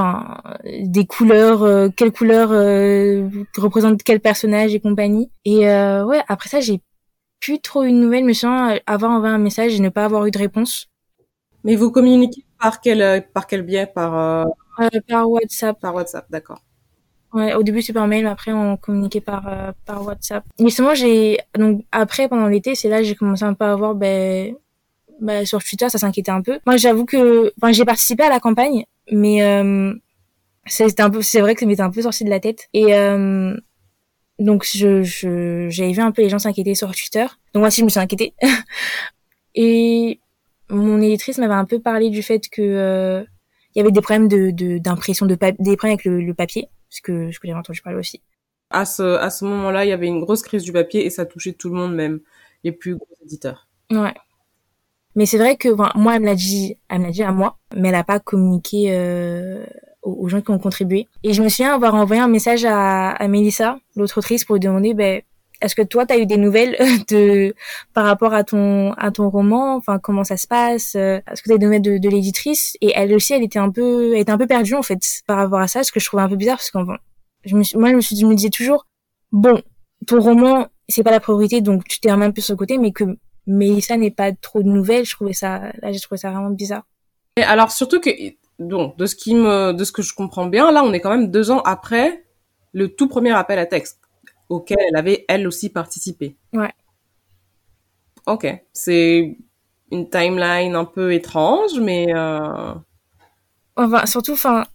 [0.65, 5.31] des couleurs, euh, quelles couleurs euh, représentent quel personnage et compagnie.
[5.45, 6.81] Et euh, ouais, après ça, j'ai
[7.41, 10.31] plus trop une nouvelle, mais sans avoir envoyé un message et ne pas avoir eu
[10.31, 10.87] de réponse.
[11.63, 13.87] Mais vous communiquez par quel par quel biais?
[13.87, 14.47] Par
[15.09, 15.79] par WhatsApp.
[15.79, 16.63] Par WhatsApp, d'accord.
[17.35, 20.45] Ouais, au début c'est par mail, mais après on communiquait par par WhatsApp.
[20.59, 23.95] Mais moi j'ai donc après pendant l'été, c'est là j'ai commencé un peu à avoir
[23.95, 24.55] ben
[25.21, 26.59] bah, sur Twitter, ça s'inquiétait un peu.
[26.67, 29.95] Moi, j'avoue que, enfin, j'ai participé à la campagne, mais euh,
[30.67, 32.69] c'était un peu, c'est vrai que ça m'était un peu sorti de la tête.
[32.73, 33.57] Et euh,
[34.39, 37.27] donc, je, je, j'avais vu un peu les gens s'inquiéter sur Twitter.
[37.53, 38.35] Donc moi aussi, je me suis inquiétée.
[39.55, 40.21] et
[40.69, 43.25] mon éditrice m'avait un peu parlé du fait que euh,
[43.75, 47.31] il y avait des problèmes de d'impression de, des problèmes avec le, papier, ce que
[47.31, 48.23] ce que j'avais entendu parler aussi.
[48.71, 51.25] À ce à ce moment-là, il y avait une grosse crise du papier et ça
[51.25, 52.21] touchait tout le monde, même
[52.65, 53.69] les plus gros éditeurs.
[53.91, 54.15] Ouais.
[55.17, 57.57] Mais c'est vrai que moi, elle me l'a dit, elle me l'a dit à moi,
[57.75, 59.65] mais elle a pas communiqué euh,
[60.03, 61.09] aux, gens qui ont contribué.
[61.25, 64.61] Et je me souviens avoir envoyé un message à, à Mélissa, l'autre autrice, pour lui
[64.61, 65.23] demander, ben,
[65.63, 66.77] est-ce que toi, tu as eu des nouvelles
[67.09, 67.55] de
[67.95, 69.77] par rapport à ton à ton roman?
[69.77, 70.95] Enfin, comment ça se passe?
[70.95, 72.77] Est-ce que tu as des nouvelles de, de l'éditrice?
[72.83, 75.39] Et elle aussi, elle était un peu, elle était un peu perdue en fait par
[75.39, 76.79] rapport à ça, ce que je trouvais un peu bizarre parce que
[77.47, 78.87] je me suis, moi, je me, je me disais toujours,
[79.33, 79.63] bon,
[80.07, 82.93] ton roman, c'est pas la priorité, donc tu t'es un peu sur le côté, mais
[82.93, 83.05] que
[83.47, 85.05] Mélissa n'est pas trop de nouvelles.
[85.05, 86.85] Je trouvais ça, là, j'ai trouvé ça vraiment bizarre.
[87.37, 88.11] Et alors surtout que,
[88.59, 91.11] donc, de ce qui me, de ce que je comprends bien, là, on est quand
[91.11, 92.25] même deux ans après
[92.73, 94.01] le tout premier appel à texte
[94.49, 96.37] auquel elle avait elle aussi participé.
[96.53, 96.73] Ouais.
[98.27, 99.39] Ok, c'est
[99.93, 102.75] une timeline un peu étrange, mais euh...
[103.77, 104.67] enfin surtout, enfin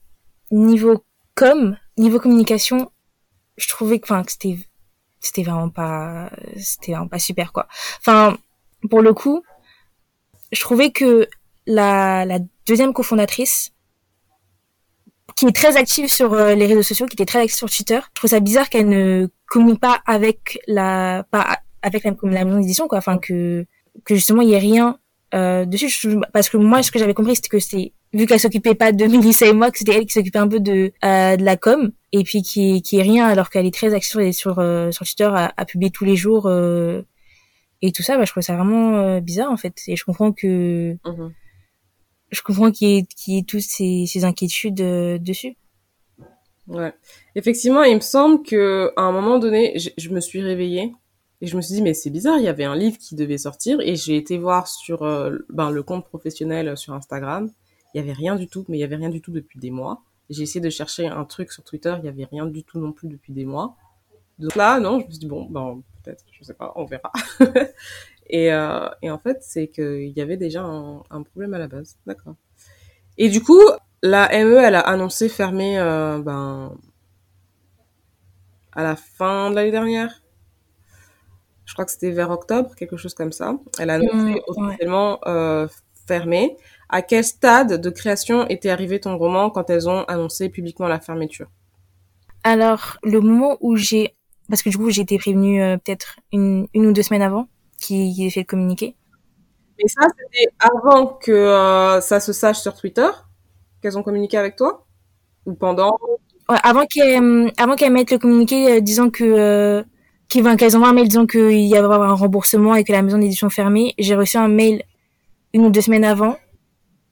[0.51, 1.03] niveau
[1.35, 2.91] com, niveau communication,
[3.57, 4.57] je trouvais que, enfin, que c'était
[5.19, 7.67] c'était vraiment pas c'était vraiment pas super quoi.
[7.99, 8.37] Enfin
[8.89, 9.43] pour le coup,
[10.51, 11.27] je trouvais que
[11.67, 13.71] la, la deuxième cofondatrice,
[15.35, 17.99] qui est très active sur euh, les réseaux sociaux, qui était très active sur Twitter,
[18.03, 22.59] je trouve ça bizarre qu'elle ne communique pas avec la, pas avec la, la maison
[22.59, 22.97] d'édition, quoi.
[22.97, 23.65] Enfin, que,
[24.05, 24.99] que justement, il y ait rien
[25.33, 26.19] euh, dessus.
[26.33, 29.05] Parce que moi, ce que j'avais compris, c'était que c'était, vu qu'elle s'occupait pas de
[29.05, 31.91] Melissa et moi, que c'était elle qui s'occupait un peu de, euh, de la com,
[32.11, 35.05] et puis qui, qui est rien, alors qu'elle est très active sur, sur, euh, sur
[35.05, 37.01] Twitter, à, à, publier tous les jours, euh,
[37.81, 39.81] et tout ça, bah, je trouve ça vraiment euh, bizarre en fait.
[39.87, 41.33] Et je comprends que mhm.
[42.29, 45.55] je comprends qu'il y ait, qu'il y ait toutes ces, ces inquiétudes euh, dessus.
[46.67, 46.93] Ouais,
[47.35, 50.93] effectivement, il me semble que à un moment donné, je, je, me suis réveillée
[51.41, 53.39] et je me suis dit mais c'est bizarre, il y avait un livre qui devait
[53.39, 57.49] sortir et j'ai été voir sur euh, ben, le compte professionnel sur Instagram,
[57.93, 59.71] il y avait rien du tout, mais il y avait rien du tout depuis des
[59.71, 60.03] mois.
[60.29, 62.93] J'ai essayé de chercher un truc sur Twitter, il y avait rien du tout non
[62.93, 63.75] plus depuis des mois.
[64.39, 67.11] Donc là, non, je me suis dit bon, ben peut-être, je sais pas, on verra.
[68.27, 71.67] et, euh, et en fait, c'est qu'il y avait déjà un, un, problème à la
[71.67, 71.97] base.
[72.05, 72.35] D'accord.
[73.17, 73.61] Et du coup,
[74.03, 76.75] la ME, elle a annoncé fermer euh, ben,
[78.73, 80.21] à la fin de l'année dernière.
[81.65, 83.55] Je crois que c'était vers octobre, quelque chose comme ça.
[83.79, 85.67] Elle a annoncé mmh, officiellement euh,
[86.07, 86.57] fermé.
[86.89, 90.99] À quel stade de création était arrivé ton roman quand elles ont annoncé publiquement la
[90.99, 91.47] fermeture?
[92.43, 94.15] Alors, le moment où j'ai
[94.51, 97.47] parce que du coup j'ai été prévenue euh, peut-être une, une ou deux semaines avant
[97.79, 98.95] qu'ils aient fait le communiqué.
[99.79, 103.07] Et ça c'était avant que euh, ça se sache sur Twitter
[103.81, 104.85] qu'elles ont communiqué avec toi?
[105.47, 105.97] Ou pendant?
[106.49, 109.83] Ouais, avant qu'elles euh, avant qu'elles mettent le communiqué disant que
[110.27, 113.49] qu'elles envoient un mail disant qu'il y avait un remboursement et que la maison d'édition
[113.49, 114.83] fermée, j'ai reçu un mail
[115.53, 116.35] une ou deux semaines avant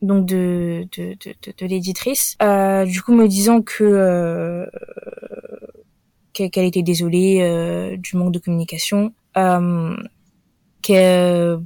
[0.01, 2.37] donc de de de, de, de l'éditrice
[2.85, 4.67] du coup me disant que
[6.47, 9.95] qu'elle était désolée euh, du manque de communication, euh,
[10.81, 11.59] que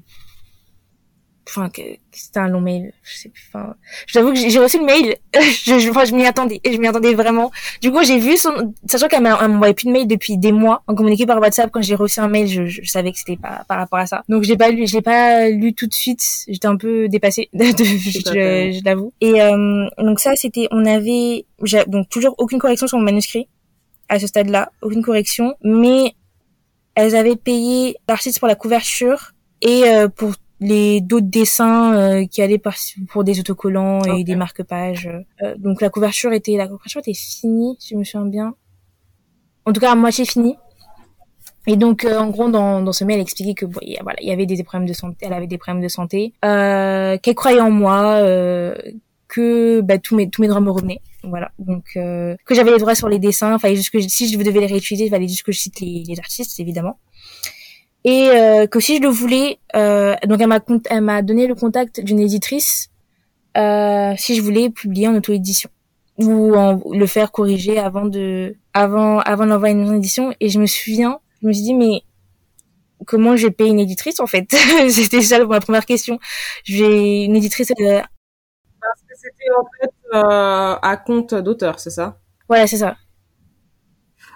[1.48, 1.82] enfin que
[2.12, 3.76] c'était un long mail je sais plus enfin
[4.08, 5.16] j'avoue que j'ai reçu le mail.
[5.66, 7.52] Je je, enfin, je m'y attendais je m'y attendais vraiment.
[7.82, 10.96] Du coup j'ai vu son sachant qu'elle m'envoyait plus de mail depuis des mois en
[10.96, 13.78] communiqué par WhatsApp quand j'ai reçu un mail je, je savais que c'était pas par
[13.78, 14.24] rapport à ça.
[14.30, 16.24] Donc je l'ai pas lu je l'ai pas lu tout de suite.
[16.48, 18.20] J'étais un peu dépassée de, je,
[18.74, 19.14] je l'avoue.
[19.22, 21.46] Et euh, donc ça c'était on avait
[21.88, 23.48] donc toujours aucune correction sur mon manuscrit
[24.10, 26.14] à ce stade-là, aucune correction, mais
[26.96, 32.42] elles avaient payé l'artiste pour la couverture et euh, pour les d'autres dessins euh, qui
[32.42, 32.62] allaient
[33.10, 35.10] pour des autocollants et des marque-pages.
[35.42, 38.56] Euh, donc la couverture était la couverture était finie, si je me souviens bien.
[39.66, 40.56] En tout cas à moitié finie.
[41.66, 44.46] Et donc en gros dans, dans ce mail elle expliquait que voilà il y avait
[44.46, 48.22] des problèmes de santé, elle avait des problèmes de santé, qu'elle croyait en moi,
[49.34, 51.02] que bah, tous mes tous mes droits me revenaient.
[51.24, 51.52] Voilà.
[51.58, 53.56] Donc euh, que j'avais les droits sur les dessins.
[53.56, 56.04] Enfin juste que si je devais les réutiliser il fallait juste que je cite les,
[56.08, 57.00] les artistes évidemment.
[58.06, 61.56] Et euh, que si je le voulais euh, donc elle m'a elle m'a donné le
[61.56, 62.90] contact d'une éditrice
[63.58, 65.70] euh, si je voulais publier en auto-édition.
[66.20, 70.34] Ou en, le faire corriger avant de avant avant d'envoyer une édition.
[70.40, 72.04] Et je me souviens je me suis dit mais
[73.06, 74.54] comment je paye une éditrice en fait?
[74.90, 76.20] C'était ça ma première question.
[76.64, 78.02] J'ai une éditrice euh,
[78.86, 82.20] parce que c'était en fait euh, à compte d'auteur, c'est ça?
[82.50, 82.96] Ouais, c'est ça.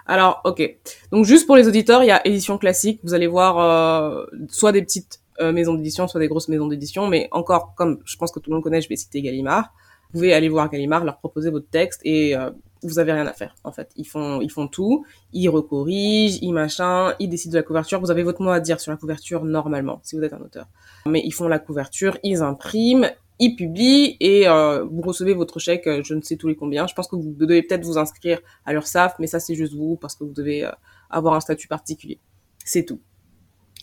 [0.06, 0.78] Alors, ok.
[1.12, 3.02] Donc juste pour les auditeurs, il y a édition classique.
[3.04, 7.08] Vous allez voir euh, soit des petites euh, maisons d'édition, soit des grosses maisons d'édition,
[7.08, 9.74] mais encore, comme je pense que tout le monde connaît, je vais citer Gallimard.
[10.08, 12.50] Vous pouvez aller voir Gallimard, leur proposer votre texte et euh,
[12.82, 13.92] vous avez rien à faire en fait.
[13.98, 18.00] Ils font ils font tout, ils recorrigent, ils machin, ils décident de la couverture.
[18.00, 20.68] Vous avez votre mot à dire sur la couverture normalement si vous êtes un auteur.
[21.06, 25.88] Mais ils font la couverture, ils impriment, ils publient et euh, vous recevez votre chèque,
[26.04, 26.88] je ne sais tous les combien.
[26.88, 29.74] Je pense que vous devez peut-être vous inscrire à leur SAF, mais ça c'est juste
[29.74, 30.68] vous parce que vous devez
[31.10, 32.20] avoir un statut particulier.
[32.64, 33.00] C'est tout.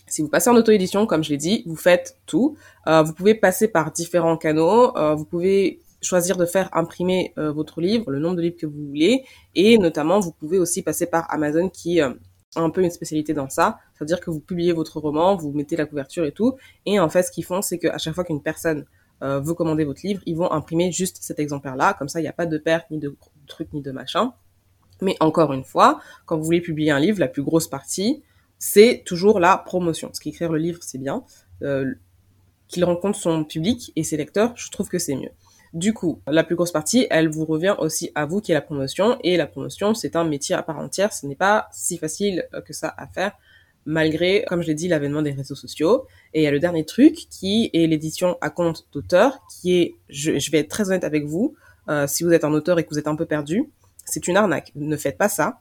[0.07, 2.55] Si vous passez en auto-édition, comme je l'ai dit, vous faites tout.
[2.87, 4.95] Euh, vous pouvez passer par différents canaux.
[4.97, 8.67] Euh, vous pouvez choisir de faire imprimer euh, votre livre, le nombre de livres que
[8.67, 12.13] vous voulez, et notamment vous pouvez aussi passer par Amazon qui a
[12.55, 15.87] un peu une spécialité dans ça, c'est-à-dire que vous publiez votre roman, vous mettez la
[15.87, 16.53] couverture et tout,
[16.85, 18.85] et en fait ce qu'ils font c'est qu'à chaque fois qu'une personne
[19.43, 22.33] veut commander votre livre, ils vont imprimer juste cet exemplaire-là, comme ça il n'y a
[22.33, 23.15] pas de perte ni de
[23.47, 24.33] trucs ni de machin.
[25.01, 28.23] Mais encore une fois, quand vous voulez publier un livre, la plus grosse partie,
[28.57, 30.07] c'est toujours la promotion.
[30.07, 31.23] Parce qu'écrire le livre, c'est bien.
[31.61, 31.93] Euh,
[32.67, 35.31] qu'il rencontre son public et ses lecteurs, je trouve que c'est mieux.
[35.73, 38.61] Du coup, la plus grosse partie, elle vous revient aussi à vous qui est la
[38.61, 39.17] promotion.
[39.23, 41.13] Et la promotion, c'est un métier à part entière.
[41.13, 43.33] Ce n'est pas si facile euh, que ça à faire,
[43.85, 46.05] malgré, comme je l'ai dit, l'avènement des réseaux sociaux.
[46.33, 49.95] Et il y a le dernier truc qui est l'édition à compte d'auteur, qui est,
[50.09, 51.55] je, vais être très honnête avec vous,
[51.89, 53.69] euh, si vous êtes un auteur et que vous êtes un peu perdu,
[54.05, 54.71] c'est une arnaque.
[54.75, 55.59] Ne faites pas ça.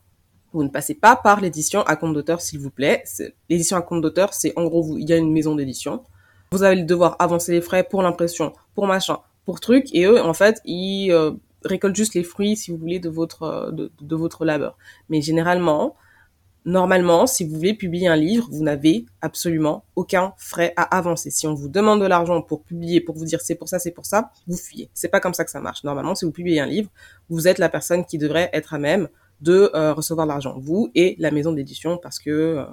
[0.53, 3.03] Vous ne passez pas par l'édition à compte d'auteur, s'il vous plaît.
[3.51, 6.03] L'édition à compte d'auteur, c'est en gros, vous, il y a une maison d'édition.
[6.53, 10.35] Vous allez devoir avancer les frais pour l'impression, pour machin, pour truc, et eux, en
[10.35, 11.33] fait, ils euh,
[11.65, 14.79] récoltent juste les fruits, si vous voulez, de votre euh, de, de votre labeur.
[15.09, 15.97] Mais généralement,
[16.65, 21.31] normalement, si vous voulez publier un livre, vous n'avez absolument aucun frais à avancer.
[21.31, 23.91] Si on vous demande de l'argent pour publier, pour vous dire c'est pour ça, c'est
[23.91, 24.89] pour ça, vous fuyez.
[24.95, 25.85] C'est pas comme ça que ça marche.
[25.85, 26.91] Normalement, si vous publiez un livre,
[27.29, 29.09] vous êtes la personne qui devrait être à même
[29.41, 32.65] de euh, recevoir l'argent, vous et la maison d'édition, parce que euh,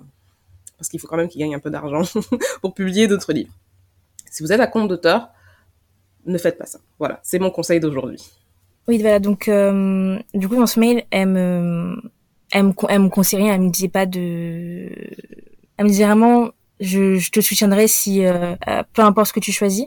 [0.77, 2.01] parce qu'il faut quand même qu'ils gagnent un peu d'argent
[2.62, 3.54] pour publier d'autres livres.
[4.32, 5.30] Si vous êtes à compte d'auteur,
[6.25, 6.80] ne faites pas ça.
[6.97, 8.19] Voilà, c'est mon conseil d'aujourd'hui.
[8.88, 9.19] Oui, voilà.
[9.19, 12.01] Donc, euh, du coup, dans ce mail, elle me,
[12.51, 14.89] elle me, elle me conseillait, elle me disait pas de,
[15.77, 18.23] elle me disait vraiment, je, je te soutiendrai si,
[18.93, 19.85] peu importe ce que tu choisis.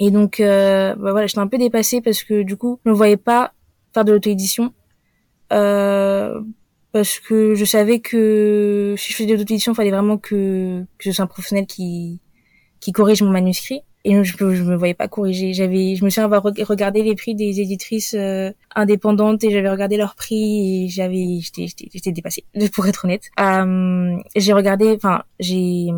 [0.00, 3.16] Et donc, bah voilà, j'étais un peu dépassée parce que du coup, je ne voyais
[3.16, 3.52] pas
[3.92, 4.72] faire de l'auto-édition
[5.52, 6.40] euh,
[6.92, 11.04] parce que je savais que si je faisais de l'auto-édition, il fallait vraiment que, que
[11.04, 12.20] ce soit un professionnel qui,
[12.80, 13.82] qui corrige mon manuscrit.
[14.04, 15.54] Et je, je me voyais pas corriger.
[15.54, 19.96] J'avais, je me suis avoir regardé les prix des éditrices euh, indépendantes et j'avais regardé
[19.96, 23.30] leurs prix et j'avais, j'étais, j'étais dépassée, pour être honnête.
[23.40, 25.88] Euh, j'ai regardé, enfin, j'ai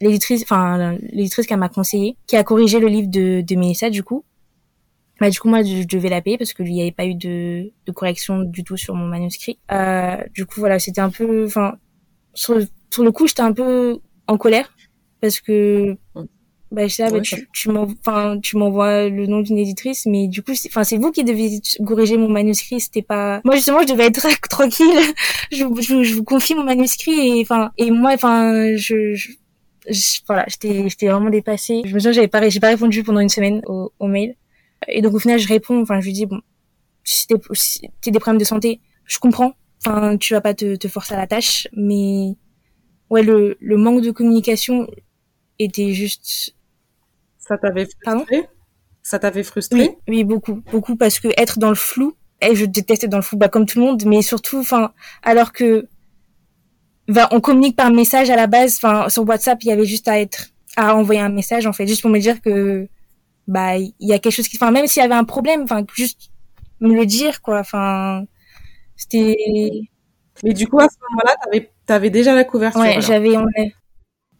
[0.00, 4.02] l'éditrice, enfin l'éditrice qui m'a conseillé, qui a corrigé le livre de, de Mélissa du
[4.02, 4.24] coup,
[5.20, 7.70] bah, du coup, moi, je devais la payer parce qu'il n'y avait pas eu de,
[7.84, 9.58] de correction du tout sur mon manuscrit.
[9.70, 11.74] Euh, du coup, voilà, c'était un peu, enfin,
[12.32, 12.58] sur,
[12.90, 14.72] sur le coup, j'étais un peu en colère
[15.20, 15.98] parce que,
[16.70, 20.28] bah, je sais, ah, bah, tu, tu m'envoies, tu m'envoies le nom d'une éditrice, mais
[20.28, 23.92] du coup, enfin, c'est vous qui devez corriger mon manuscrit, c'était pas, moi, justement, je
[23.92, 24.86] devais être tranquille.
[25.50, 29.30] je, je, je, vous confie mon manuscrit et, enfin, et moi, enfin, je, je
[30.26, 31.82] voilà, j'étais, j'étais vraiment dépassée.
[31.84, 34.36] Je me souviens, j'avais pas, j'ai pas répondu pendant une semaine au, au mail.
[34.88, 36.40] Et donc au final, je réponds, enfin je lui dis bon,
[37.04, 39.54] si t'as si des problèmes de santé, je comprends.
[39.84, 42.36] Enfin, tu vas pas te, te forcer à la tâche, mais
[43.08, 44.86] ouais, le, le manque de communication
[45.58, 46.54] était juste.
[47.50, 48.48] Ça t'avait frustré?
[49.02, 49.78] Ça t'avait frustré?
[49.80, 53.18] Oui, oui, beaucoup, beaucoup parce que être dans le flou, et je déteste être dans
[53.18, 55.88] le flou, bah comme tout le monde, mais surtout, enfin, alors que,
[57.08, 60.06] bah, on communique par message à la base, enfin, sur WhatsApp, il y avait juste
[60.06, 62.88] à être, à envoyer un message en fait, juste pour me dire que
[63.48, 65.84] bah il y a quelque chose qui enfin même s'il y avait un problème enfin
[65.94, 66.30] juste
[66.78, 68.24] me le dire quoi enfin
[68.96, 69.34] c'était
[70.44, 73.44] mais du coup à ce moment-là t'avais avais déjà la couverture ouais j'avais en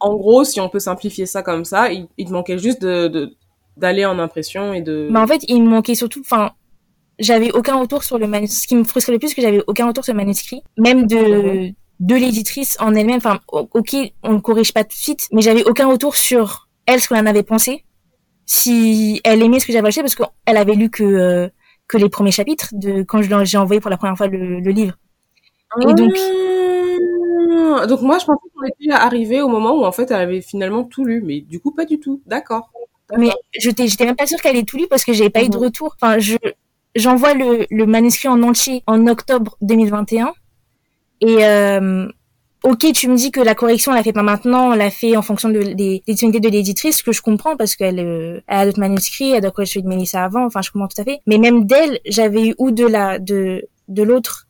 [0.01, 3.35] en gros si on peut simplifier ça comme ça il, il te manquait juste de
[3.77, 6.51] d'aller en impression et de bah en fait il me manquait surtout enfin
[7.19, 8.61] j'avais aucun retour sur le manuscrit.
[8.61, 10.63] Ce qui me frustrait le plus c'est que j'avais aucun retour sur le manuscrit.
[10.77, 15.27] Même de de l'éditrice en elle-même enfin ok on ne corrige pas tout de suite
[15.31, 17.85] mais j'avais aucun retour sur elle ce qu'on en avait pensé.
[18.45, 21.47] Si elle aimait ce que j'avais acheté parce qu'elle avait lu que euh,
[21.87, 24.95] que les premiers chapitres de quand j'ai envoyé pour la première fois le, le livre.
[25.81, 26.13] Et donc
[27.51, 30.41] ah, donc moi je pensais qu'on était arrivé au moment où en fait elle avait
[30.41, 32.21] finalement tout lu mais du coup pas du tout.
[32.25, 32.69] D'accord.
[33.17, 35.49] Mais j'étais j'étais même pas sûre qu'elle ait tout lu parce que j'avais pas eu
[35.49, 35.63] de mhm.
[35.63, 35.95] retour.
[36.01, 36.37] Enfin je
[36.95, 40.33] j'envoie le le manuscrit en entier en octobre 2021
[41.21, 42.07] et euh,
[42.63, 45.15] ok, tu me dis que la correction, elle la fait pas maintenant, on l'a fait
[45.15, 48.57] en fonction de, des, des de l'éditrice, ce que je comprends parce qu'elle euh, elle
[48.57, 51.03] a d'autres manuscrits, elle a corrigé celui de Mélissa avant, enfin, je comprends tout à
[51.03, 51.19] fait.
[51.27, 54.47] Mais même d'elle, j'avais eu ou de la, de, de l'autre,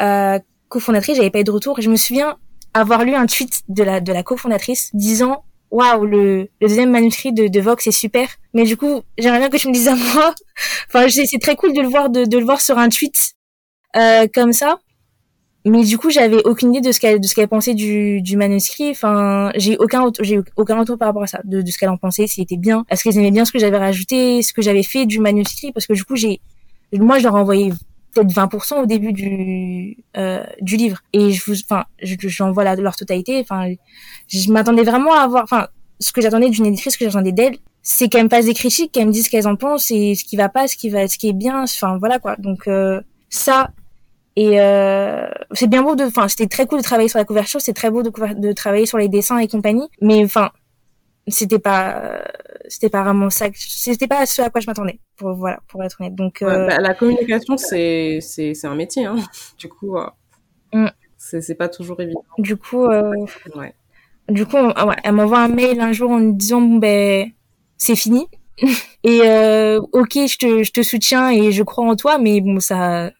[0.00, 0.38] euh,
[0.72, 1.80] cofondatrice, j'avais pas eu de retour.
[1.80, 2.36] Je me souviens
[2.74, 7.60] avoir lu un tweet de la, de la cofondatrice disant waouh, le, deuxième manuscrit de,
[7.60, 8.28] Vox est super.
[8.54, 10.34] Mais du coup, j'aimerais bien que tu me dises à moi.
[10.88, 13.34] enfin, c'est très cool de le voir, de, le voir sur un tweet
[13.96, 14.78] euh, comme ça.
[15.64, 18.36] Mais du coup, j'avais aucune idée de ce qu'elle de ce qu'elle pensait du, du
[18.36, 18.90] manuscrit.
[18.90, 21.96] Enfin, j'ai aucun j'ai aucun retour par rapport à ça, de, de ce qu'elle en
[21.98, 24.82] pensait, si c'était bien, est-ce qu'elle aimait bien ce que j'avais rajouté, ce que j'avais
[24.82, 26.40] fait du manuscrit, parce que du coup, j'ai
[26.94, 27.72] moi, je leur ai envoyé
[28.14, 30.98] peut-être 20% au début du euh, du livre.
[31.12, 33.40] Et je vous enfin j'envoie leur totalité.
[33.40, 33.72] Enfin
[34.28, 35.68] je m'attendais vraiment à avoir enfin
[36.00, 38.92] ce que j'attendais d'une éditrice ce que j'attendais d'elle c'est qu'elle me fasse des critiques
[38.92, 41.08] qu'elle me dise ce qu'elles en pensent et ce qui va pas ce qui va
[41.08, 42.36] ce qui est bien enfin voilà quoi.
[42.36, 43.70] Donc euh, ça
[44.36, 47.60] et euh, c'est bien beau de enfin c'était très cool de travailler sur la couverture
[47.60, 50.50] c'est très beau de, de travailler sur les dessins et compagnie mais enfin
[51.28, 52.22] c'était pas
[52.68, 56.00] c'était pas vraiment ça c'était pas ce à quoi je m'attendais pour voilà pour être
[56.00, 56.14] honnête.
[56.14, 56.66] Donc euh...
[56.66, 59.16] bah, la communication c'est c'est c'est un métier hein.
[59.58, 60.06] Du coup euh,
[60.72, 60.88] mm.
[61.16, 62.24] c'est c'est pas toujours évident.
[62.38, 63.14] Du coup euh...
[63.54, 63.74] ouais.
[64.28, 67.30] du coup ouais, elle m'envoie un mail un jour en me disant bon ben
[67.76, 68.26] c'est fini.
[69.04, 72.60] Et euh, ok je te je te soutiens et je crois en toi mais bon
[72.60, 73.10] ça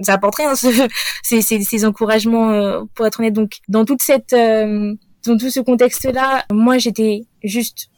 [0.00, 0.88] ça apporte rien ce,
[1.22, 3.34] ces, ces, ces encouragements euh, pour être honnête.
[3.34, 4.94] Donc dans toute cette euh,
[5.26, 7.88] dans tout ce contexte-là, moi, j'étais juste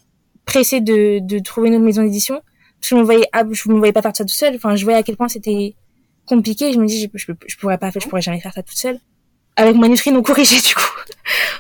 [0.45, 2.41] pressée de, de trouver une autre maison d'édition.
[2.81, 4.57] Je me voyais, je me voyais pas faire ça tout seul.
[4.57, 5.75] Enfin, je voyais à quel point c'était
[6.27, 6.73] compliqué.
[6.73, 8.99] Je me dis, je, je, je, pourrais pas je pourrais jamais faire ça toute seule.
[9.57, 10.83] Avec mon manuscrit non corrigé, du coup.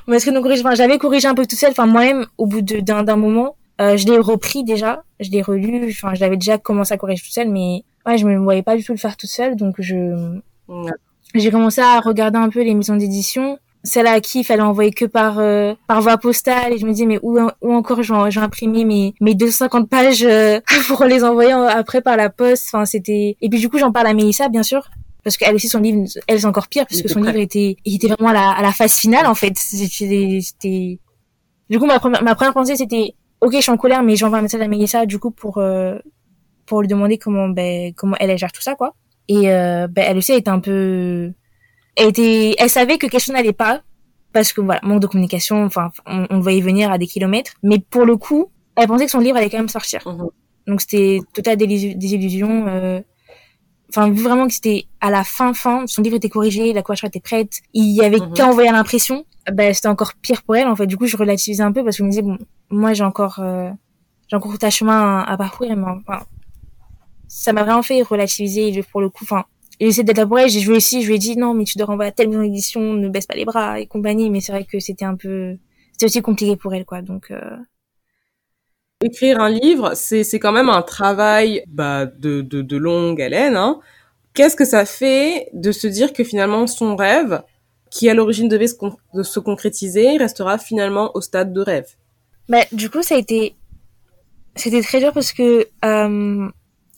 [0.06, 0.62] manuscrit non corrigé.
[0.64, 1.70] Enfin, j'avais corrigé un peu tout seul.
[1.70, 5.02] Enfin, moi-même, au bout d'un, d'un moment, euh, je l'ai repris déjà.
[5.20, 5.88] Je l'ai relu.
[5.90, 8.84] Enfin, j'avais déjà commencé à corriger tout seul, mais ouais, je me voyais pas du
[8.84, 9.56] tout le faire tout seul.
[9.56, 10.38] Donc, je,
[11.34, 14.90] j'ai commencé à regarder un peu les maisons d'édition celle à qui il fallait envoyer
[14.90, 16.72] que par euh, par voie postale.
[16.72, 20.60] Et je me dis mais où, où encore j'ai imprimé mes mes 250 pages euh,
[20.88, 22.68] pour les envoyer après par la poste.
[22.72, 24.88] Enfin c'était et puis du coup j'en parle à Mélissa bien sûr.
[25.22, 28.08] Parce qu'elle aussi son livre elle c'est encore pire puisque son livre était il était
[28.08, 29.56] vraiment à la, à la phase finale en fait.
[29.56, 30.98] C'était
[31.70, 34.38] du coup ma première ma première pensée c'était ok je suis en colère mais j'envoie
[34.38, 35.98] un message à Mélissa du coup pour euh,
[36.66, 38.94] pour lui demander comment ben comment elle, elle gère tout ça quoi.
[39.28, 41.32] Et ben elle aussi elle était un peu
[41.96, 43.82] elle était, elle savait que quelque chose n'allait pas
[44.32, 47.52] parce que voilà, manque de communication, enfin, on, on le voyait venir à des kilomètres.
[47.62, 50.00] Mais pour le coup, elle pensait que son livre allait quand même sortir.
[50.06, 50.28] Mhm.
[50.66, 52.66] Donc c'était total désillusion.
[52.68, 53.00] Euh...
[53.90, 57.06] Enfin, vu vraiment que c'était à la fin, fin, son livre était corrigé, la couverture
[57.06, 58.32] était prête, il y avait mhm.
[58.32, 59.24] qu'à envoyer à l'impression.
[59.52, 60.66] Ben, c'était encore pire pour elle.
[60.66, 62.38] En fait, du coup, je relativisais un peu parce que je me disais bon,
[62.70, 63.70] moi j'ai encore, euh,
[64.28, 66.24] j'ai encore tout un chemin à, parcourir, mais enfin,
[67.28, 69.24] ça m'a vraiment fait relativiser pour le coup.
[69.24, 69.44] Enfin,
[69.84, 71.76] j'ai essayé d'être là elle, j'ai joué aussi, je lui ai dit non mais tu
[71.76, 74.50] dois renvoyer à telle maison d'édition, ne baisse pas les bras et compagnie, mais c'est
[74.50, 75.58] vrai que c'était un peu,
[75.92, 77.30] c'était aussi compliqué pour elle quoi, donc.
[77.30, 77.56] Euh...
[79.02, 83.56] Écrire un livre, c'est c'est quand même un travail bah, de, de de longue haleine.
[83.56, 83.80] Hein.
[84.32, 87.42] Qu'est-ce que ça fait de se dire que finalement son rêve,
[87.90, 88.76] qui à l'origine devait se,
[89.12, 91.88] de se concrétiser, restera finalement au stade de rêve?
[92.48, 93.54] Bah du coup ça a été,
[94.56, 96.48] c'était très dur parce que euh,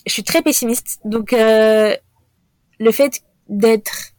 [0.07, 1.33] je suis très pessimiste, donc.
[1.33, 1.97] Euh,
[2.79, 4.13] le fait d'être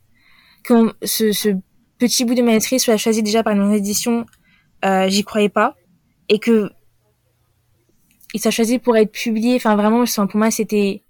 [0.64, 1.50] que ce, ce,
[1.98, 4.26] petit bout de maîtrise soit choisi déjà par une édition,
[4.86, 5.76] euh, j'y croyais pas,
[6.30, 6.70] et que
[8.34, 9.56] il soit choisi pour être publié.
[9.56, 11.04] Enfin vraiment, pour moi c'était,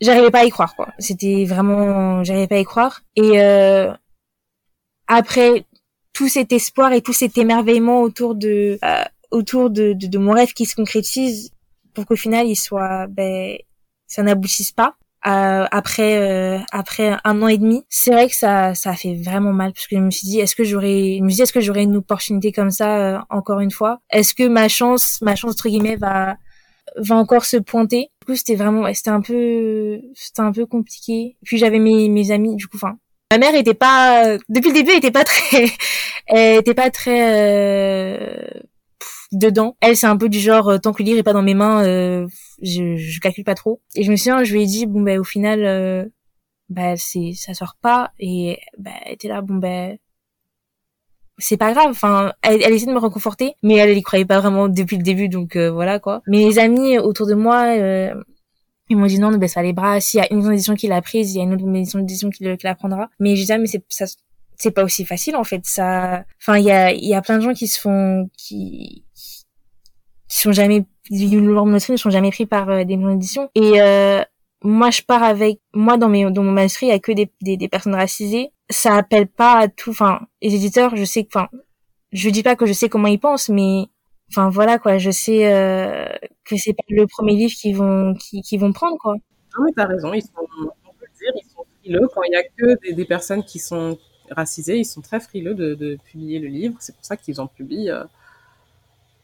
[0.00, 0.92] j'arrivais pas à y croire quoi.
[0.98, 3.02] C'était vraiment, j'arrivais pas à y croire.
[3.16, 3.92] Et euh,
[5.06, 5.64] après
[6.12, 10.32] tout cet espoir et tout cet émerveillement autour de euh, autour de, de, de, mon
[10.32, 11.52] rêve qui se concrétise
[11.94, 13.56] pour qu'au final il soit ben
[14.06, 18.74] ça n'aboutisse pas euh, après euh, après un an et demi c'est vrai que ça
[18.74, 21.22] ça a fait vraiment mal parce que je me suis dit est-ce que j'aurais je
[21.22, 24.00] me suis dit est-ce que j'aurais une opportunité comme ça euh, encore une fois?
[24.10, 26.36] Est-ce que ma chance ma chance entre guillemets va
[26.96, 28.10] va encore se pointer?
[28.22, 31.36] Du coup c'était vraiment c'était un peu c'était un peu compliqué.
[31.44, 32.96] Puis j'avais mes mes amis du coup enfin
[33.30, 35.66] ma mère était pas depuis le début elle était pas très
[36.26, 38.64] elle était pas très
[39.32, 39.76] dedans.
[39.80, 41.54] Elle, c'est un peu du genre, euh, tant que le livre est pas dans mes
[41.54, 42.26] mains, euh,
[42.62, 43.80] je, je calcule pas trop.
[43.94, 46.04] Et je me souviens, je lui ai dit, bon, ben, au final, euh,
[46.68, 48.12] bah, c'est, ça sort pas.
[48.20, 49.98] Et, bah, elle était là, bon, ben,
[51.38, 51.88] c'est pas grave.
[51.90, 54.96] Enfin, elle, elle essaie de me réconforter, mais elle, elle y croyait pas vraiment depuis
[54.96, 56.22] le début, donc euh, voilà, quoi.
[56.28, 57.74] Mais les amis autour de moi,
[58.88, 60.00] ils m'ont dit non, ne baisse les bras.
[60.00, 61.98] S'il y a une maison d'édition qui l'a prise, il y a une autre maison
[61.98, 63.08] d'édition qui, qui la prendra.
[63.18, 64.04] Mais j'ai dit, ah, mais c'est, ça,
[64.62, 67.42] c'est pas aussi facile en fait ça enfin il y a y a plein de
[67.42, 69.04] gens qui se font qui
[70.28, 73.50] qui sont jamais leurs manuscrits ne sont jamais pris par euh, des maisons d'édition.
[73.54, 74.22] Et euh,
[74.62, 77.30] moi je pars avec moi dans mes dans mon manuscrit il y a que des,
[77.40, 78.50] des, personnes racisées.
[78.70, 81.48] Ça appelle pas à tout enfin les éditeurs je sais que enfin
[82.12, 83.86] je dis pas que je sais comment ils pensent mais
[84.30, 86.06] enfin voilà quoi je sais euh,
[86.44, 89.14] que c'est pas le premier livre qu'ils vont qui, qui vont prendre quoi.
[89.58, 92.32] Non mais t'as raison ils sont on peut le dire ils sont frileux quand il
[92.32, 93.98] y a que des personnes qui sont
[94.32, 96.76] racisées ils sont très frileux de, de publier le livre.
[96.80, 98.04] C'est pour ça qu'ils en publient euh,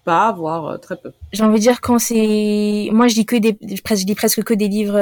[0.05, 1.13] pas, voire très peu.
[1.33, 4.55] J'ai envie de dire quand c'est, moi je lis que des, je lis presque que
[4.55, 4.99] des livres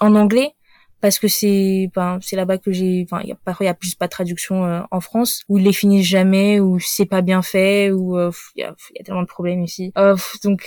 [0.00, 0.54] en anglais
[1.04, 3.94] parce que c'est ben c'est là-bas que j'ai enfin y parfois il y a plus
[3.94, 7.42] pas de traduction euh, en France où ils les finissent jamais ou c'est pas bien
[7.42, 9.92] fait euh, il y, a, y, a, tellement de problèmes ici.
[9.98, 10.62] Euh, donc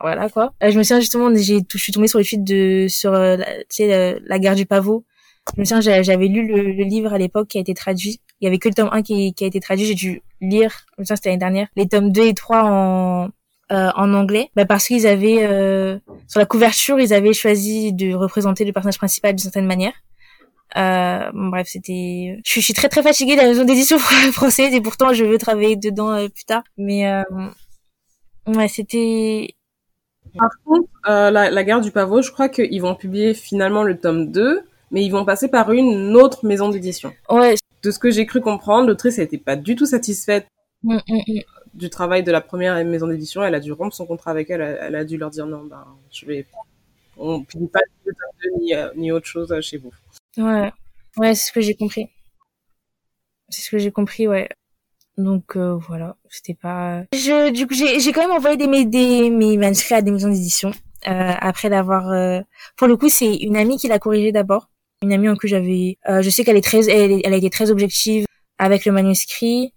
[0.00, 0.54] voilà quoi.
[0.62, 4.38] Je me souviens justement j'ai je suis tombée sur tweet de sur tu sais la,
[4.38, 5.04] guerre du pavot
[5.56, 8.20] je me souviens j'avais lu le, livre à l'époque qui a été traduit.
[8.40, 9.86] Il y avait que le tome 1 qui, a été traduit.
[9.86, 13.28] J'ai dû lire je me souviens c'était l'année dernière les tomes 2 et 3 en
[13.70, 14.50] euh, en anglais.
[14.56, 18.98] Bah parce qu'ils avaient euh, sur la couverture ils avaient choisi de représenter le personnage
[18.98, 19.92] principal d'une certaine manière.
[20.76, 23.98] Euh, bref c'était je, suis très très fatiguée de la maison d'édition
[24.32, 26.62] française et pourtant je veux travailler dedans euh, plus tard.
[26.76, 27.22] Mais euh,
[28.46, 29.54] ouais c'était
[30.38, 34.30] par contre la, la guerre du pavot je crois qu'ils vont publier finalement le tome
[34.30, 38.26] 2 mais ils vont passer par une autre maison d'édition ouais de ce que j'ai
[38.26, 40.46] cru comprendre l'autrice n'était pas du tout satisfaite
[40.82, 41.42] mm, mm, mm
[41.74, 44.60] du travail de la première maison d'édition, elle a dû rompre son contrat avec elle.
[44.60, 46.46] Elle a dû leur dire non, ben, je vais,
[47.16, 47.80] on publie pas
[48.58, 49.92] ni, euh, ni autre chose chez vous.
[50.36, 50.72] Ouais,
[51.16, 52.08] ouais, c'est ce que j'ai compris.
[53.48, 54.48] C'est ce que j'ai compris, ouais.
[55.16, 57.02] Donc euh, voilà, c'était pas.
[57.12, 60.28] Je, du coup, j'ai, j'ai quand même envoyé des, des mes manuscrits à des maisons
[60.28, 60.70] d'édition
[61.08, 62.08] euh, après d'avoir.
[62.10, 62.40] Euh...
[62.76, 64.68] Pour le coup, c'est une amie qui l'a corrigé d'abord.
[65.02, 65.98] Une amie en que j'avais.
[66.08, 68.26] je sais qu'elle est très, elle, elle a été très objective
[68.58, 69.72] avec le manuscrit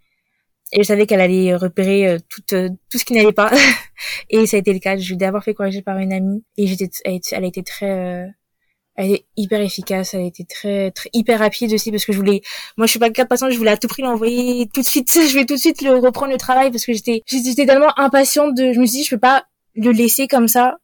[0.74, 3.52] et je savais qu'elle allait repérer euh, tout euh, tout ce qui n'allait pas.
[4.30, 4.98] Et ça a été le cas.
[4.98, 8.28] Je l'ai d'abord fait corriger par une amie et j'étais elle a été très euh,
[8.96, 10.14] elle est hyper efficace.
[10.14, 12.42] Elle a été très très hyper rapide aussi parce que je voulais
[12.78, 14.86] moi je suis pas le cas de je voulais à tout prix l'envoyer tout de
[14.86, 15.12] suite.
[15.30, 18.56] Je vais tout de suite le reprendre le travail parce que j'étais j'étais tellement impatiente
[18.56, 19.46] de je me suis dit je peux pas
[19.76, 20.78] le laisser comme ça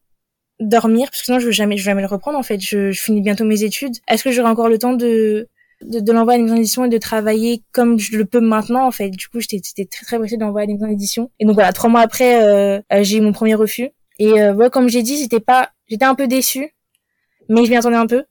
[0.59, 2.91] dormir parce que sinon je vais jamais je vais jamais le reprendre en fait je,
[2.91, 5.47] je finis bientôt mes études est-ce que j'aurai encore le temps de
[5.81, 8.85] de, de l'envoi à une maison d'édition et de travailler comme je le peux maintenant
[8.85, 9.09] en fait?
[9.09, 11.31] Du coup, j'étais très très pressée d'envoyer à une maison d'édition.
[11.39, 13.89] Et donc voilà, trois mois après, euh, euh, j'ai eu mon premier refus.
[14.19, 16.71] Et euh, ouais, comme j'ai dit, j'étais pas, j'étais un peu déçue,
[17.49, 18.25] mais je m'y attendais un peu.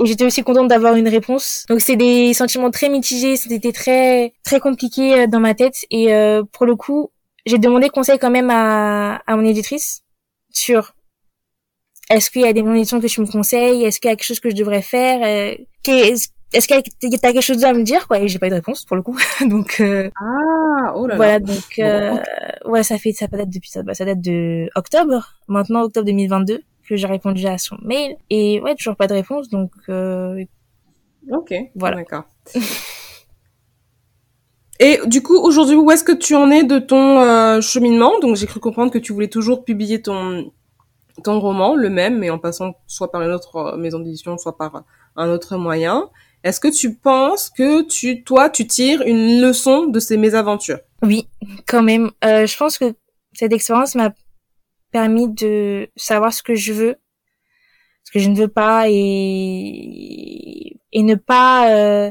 [0.00, 1.64] Et j'étais aussi contente d'avoir une réponse.
[1.68, 5.74] Donc c'est des sentiments très mitigés, c'était très très compliqué euh, dans ma tête.
[5.90, 7.10] Et euh, pour le coup,
[7.46, 10.02] j'ai demandé conseil quand même à, à mon éditrice
[10.50, 10.94] sur
[12.10, 13.84] est-ce qu'il y a des maisons que tu me conseilles?
[13.84, 15.20] Est-ce qu'il y a quelque chose que je devrais faire?
[15.22, 15.54] Euh,
[16.52, 16.74] est-ce que
[17.18, 18.08] t'as quelque chose à me dire?
[18.08, 19.18] Quoi et j'ai pas eu de réponse pour le coup.
[19.46, 22.16] Donc euh, ah oh là voilà donc euh,
[22.64, 25.34] ouais ça fait ça date depuis ça bah, ça date de octobre.
[25.48, 28.16] Maintenant octobre 2022 que j'ai répondu à son mail.
[28.30, 30.42] Et ouais toujours pas de réponse donc euh,
[31.30, 31.96] ok voilà.
[31.96, 32.24] d'accord.
[34.80, 38.18] Et du coup aujourd'hui où est-ce que tu en es de ton euh, cheminement?
[38.20, 40.52] Donc j'ai cru comprendre que tu voulais toujours publier ton
[41.22, 44.56] ton roman le même mais en passant soit par une autre euh, maison d'édition soit
[44.56, 44.84] par
[45.16, 46.08] un autre moyen
[46.44, 50.78] est-ce que tu penses que tu, toi, tu tires une leçon de ces mésaventures?
[51.02, 51.28] Oui,
[51.66, 52.10] quand même.
[52.24, 52.94] Euh, je pense que
[53.32, 54.14] cette expérience m'a
[54.92, 56.96] permis de savoir ce que je veux,
[58.04, 62.10] ce que je ne veux pas, et et ne pas euh,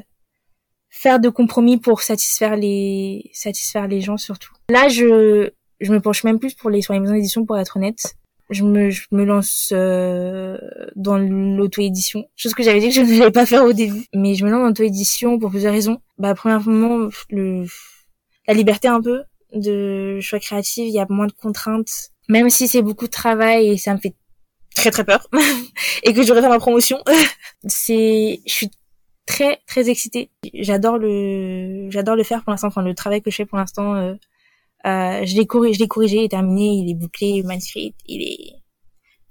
[0.89, 4.51] faire de compromis pour satisfaire les satisfaire les gens surtout.
[4.69, 5.49] Là, je
[5.79, 8.15] je me penche même plus pour les sur les maisons d'édition pour être honnête
[8.49, 10.57] je me, je me lance euh,
[10.95, 14.05] dans l'auto-édition, chose que j'avais dit que je ne voulais pas faire au début.
[14.13, 15.99] Mais je me lance dans l'auto-édition pour plusieurs raisons.
[16.17, 17.65] Bah, premièrement, le,
[18.47, 19.23] la liberté un peu
[19.53, 22.11] de choix créatif, il y a moins de contraintes.
[22.29, 24.13] Même si c'est beaucoup de travail et ça me fait
[24.75, 25.27] très très peur
[26.03, 26.99] et que je devrais faire ma promotion,
[27.67, 28.71] c'est, je suis
[29.25, 30.29] très très excitée.
[30.53, 32.67] J'adore le, j'adore le faire pour l'instant.
[32.67, 33.95] Enfin, le travail que je fais pour l'instant.
[33.95, 34.15] Euh,
[34.85, 38.53] euh, je l'ai corrigé, corrigé, il est terminé, il est bouclé, manuscrit, il est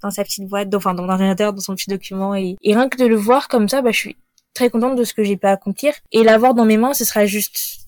[0.02, 3.06] dans sa petite boîte, enfin dans l'ordinateur, dans son petit document, et, rien que de
[3.06, 4.16] le voir comme ça, bah je suis
[4.54, 5.94] très contente de ce que j'ai pu accomplir.
[6.12, 7.86] Et l'avoir dans mes mains, ce sera juste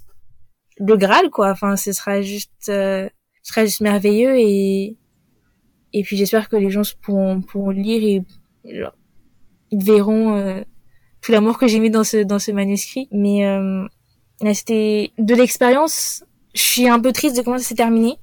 [0.79, 1.51] le Graal, quoi.
[1.51, 3.09] Enfin, ce sera juste, euh,
[3.43, 4.97] ce sera juste merveilleux et
[5.95, 8.23] et puis j'espère que les gens pourront pourront lire et
[9.73, 10.61] verront euh,
[11.23, 13.09] tout l'amour que j'ai mis dans ce dans ce manuscrit.
[13.11, 13.87] Mais euh,
[14.55, 18.17] c'était de l'expérience je suis un peu triste de comment ça s'est terminé.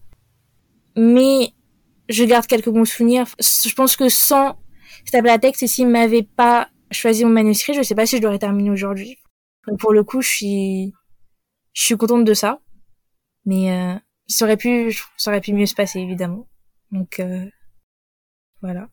[0.96, 1.54] Mais
[2.10, 3.28] je garde quelques bons souvenirs.
[3.40, 4.58] Je pense que sans
[5.06, 8.40] cette à texte, s'il m'avait pas choisi mon manuscrit, je sais pas si je l'aurais
[8.40, 9.18] terminé aujourd'hui.
[9.68, 10.94] Donc pour le coup, je suis,
[11.74, 12.60] je suis contente de ça.
[13.46, 13.96] Mais euh,
[14.28, 16.48] ça aurait pu, ça aurait pu mieux se passer évidemment.
[16.92, 17.46] Donc euh,
[18.62, 18.90] voilà.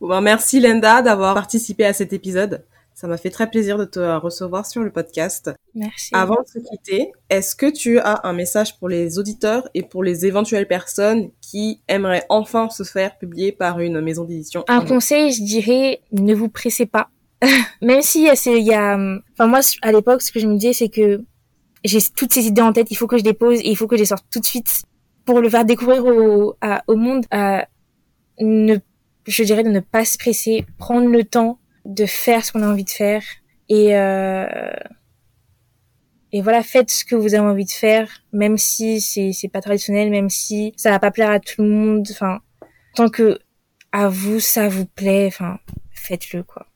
[0.00, 2.66] Bon, ben, merci Linda d'avoir participé à cet épisode.
[2.94, 5.50] Ça m'a fait très plaisir de te recevoir sur le podcast.
[5.74, 6.10] Merci.
[6.12, 10.04] Avant de se quitter, est-ce que tu as un message pour les auditeurs et pour
[10.04, 15.32] les éventuelles personnes qui aimeraient enfin se faire publier par une maison d'édition Un conseil,
[15.32, 17.08] je dirais, ne vous pressez pas.
[17.80, 18.98] Même si il y a,
[19.32, 21.22] enfin moi à l'époque, ce que je me disais, c'est que
[21.84, 23.86] j'ai toutes ces idées en tête, il faut que je les pose et il faut
[23.86, 24.82] que je les sorte tout de suite.
[25.24, 27.66] pour le faire découvrir au, au monde, à
[28.40, 28.76] ne,
[29.26, 32.68] je dirais de ne pas se presser, prendre le temps de faire ce qu'on a
[32.68, 33.22] envie de faire
[33.68, 34.46] et euh,
[36.32, 39.60] et voilà, faites ce que vous avez envie de faire, même si c'est c'est pas
[39.60, 42.06] traditionnel, même si ça va pas plaire à tout le monde.
[42.10, 42.40] Enfin,
[42.94, 43.38] tant que
[43.92, 45.58] à vous ça vous plaît, enfin,
[45.92, 46.66] faites-le quoi.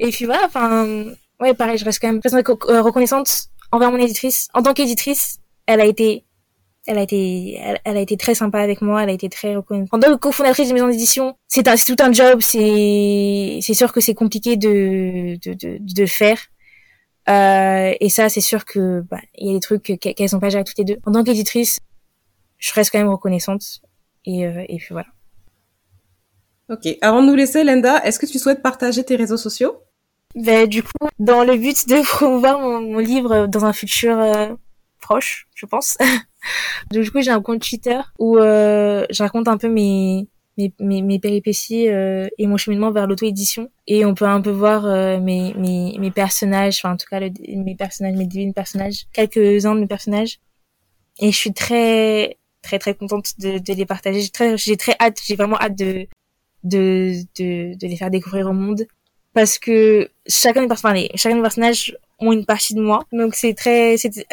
[0.00, 1.04] Et puis voilà, enfin,
[1.40, 4.48] ouais, pareil, je reste quand même reconnaissante envers mon éditrice.
[4.54, 6.24] En tant qu'éditrice, elle a été
[6.88, 9.94] elle a été elle, a été très sympa avec moi elle a été très reconnaissante
[9.94, 13.92] en tant que cofondatrice de maison d'édition c'est c'est tout un job c'est c'est sûr
[13.92, 16.38] que c'est compliqué de de de, de faire
[17.28, 20.48] euh, et ça, c'est sûr que bah, il y a des trucs qu'elles ont pas
[20.48, 20.98] géré toutes les deux.
[21.04, 21.78] En tant qu'éditrice,
[22.56, 23.80] je reste quand même reconnaissante.
[24.24, 25.08] Et, euh, et puis voilà.
[26.70, 26.86] Ok.
[27.02, 29.76] Avant de nous laisser, Lenda, est-ce que tu souhaites partager tes réseaux sociaux?
[30.34, 34.54] Ben, Du coup, dans le but de promouvoir mon, mon livre dans un futur euh,
[35.00, 35.98] proche, je pense.
[36.90, 40.28] Donc, du coup, j'ai un compte Twitter où euh, je raconte un peu mes
[40.58, 43.70] mes, mes, mes péripéties euh, et mon cheminement vers l'auto-édition.
[43.86, 47.20] Et on peut un peu voir euh, mes, mes, mes personnages, enfin en tout cas
[47.20, 50.38] mes personnages, mes divines personnages, quelques-uns de mes personnages.
[51.20, 54.20] Et je suis très très très contente de, de les partager.
[54.20, 56.06] J'ai très j'ai très hâte, j'ai vraiment hâte de,
[56.64, 58.86] de de de les faire découvrir au monde
[59.34, 63.04] parce que chacun des personnages, chacun des personnages ont une partie de moi.
[63.12, 64.26] Donc c'est très c'est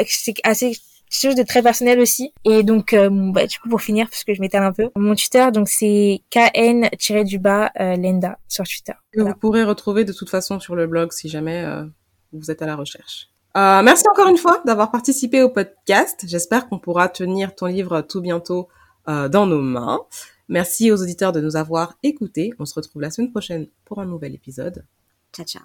[0.44, 0.76] assez
[1.10, 2.34] quelque chose de très personnel aussi.
[2.44, 5.16] Et donc, euh, bah, du coup, pour finir, parce que je m'étale un peu, mon
[5.16, 8.94] Twitter, donc c'est kn-du-bas euh, Lenda sur Twitter.
[9.14, 11.86] Que vous pourrez retrouver de toute façon sur le blog si jamais euh,
[12.34, 13.30] vous êtes à la recherche.
[13.56, 16.26] Euh, merci encore une fois d'avoir participé au podcast.
[16.28, 18.68] J'espère qu'on pourra tenir ton livre tout bientôt
[19.08, 20.02] euh, dans nos mains.
[20.50, 22.52] Merci aux auditeurs de nous avoir écoutés.
[22.60, 24.86] On se retrouve la semaine prochaine pour un nouvel épisode.
[25.34, 25.65] Ciao, ciao.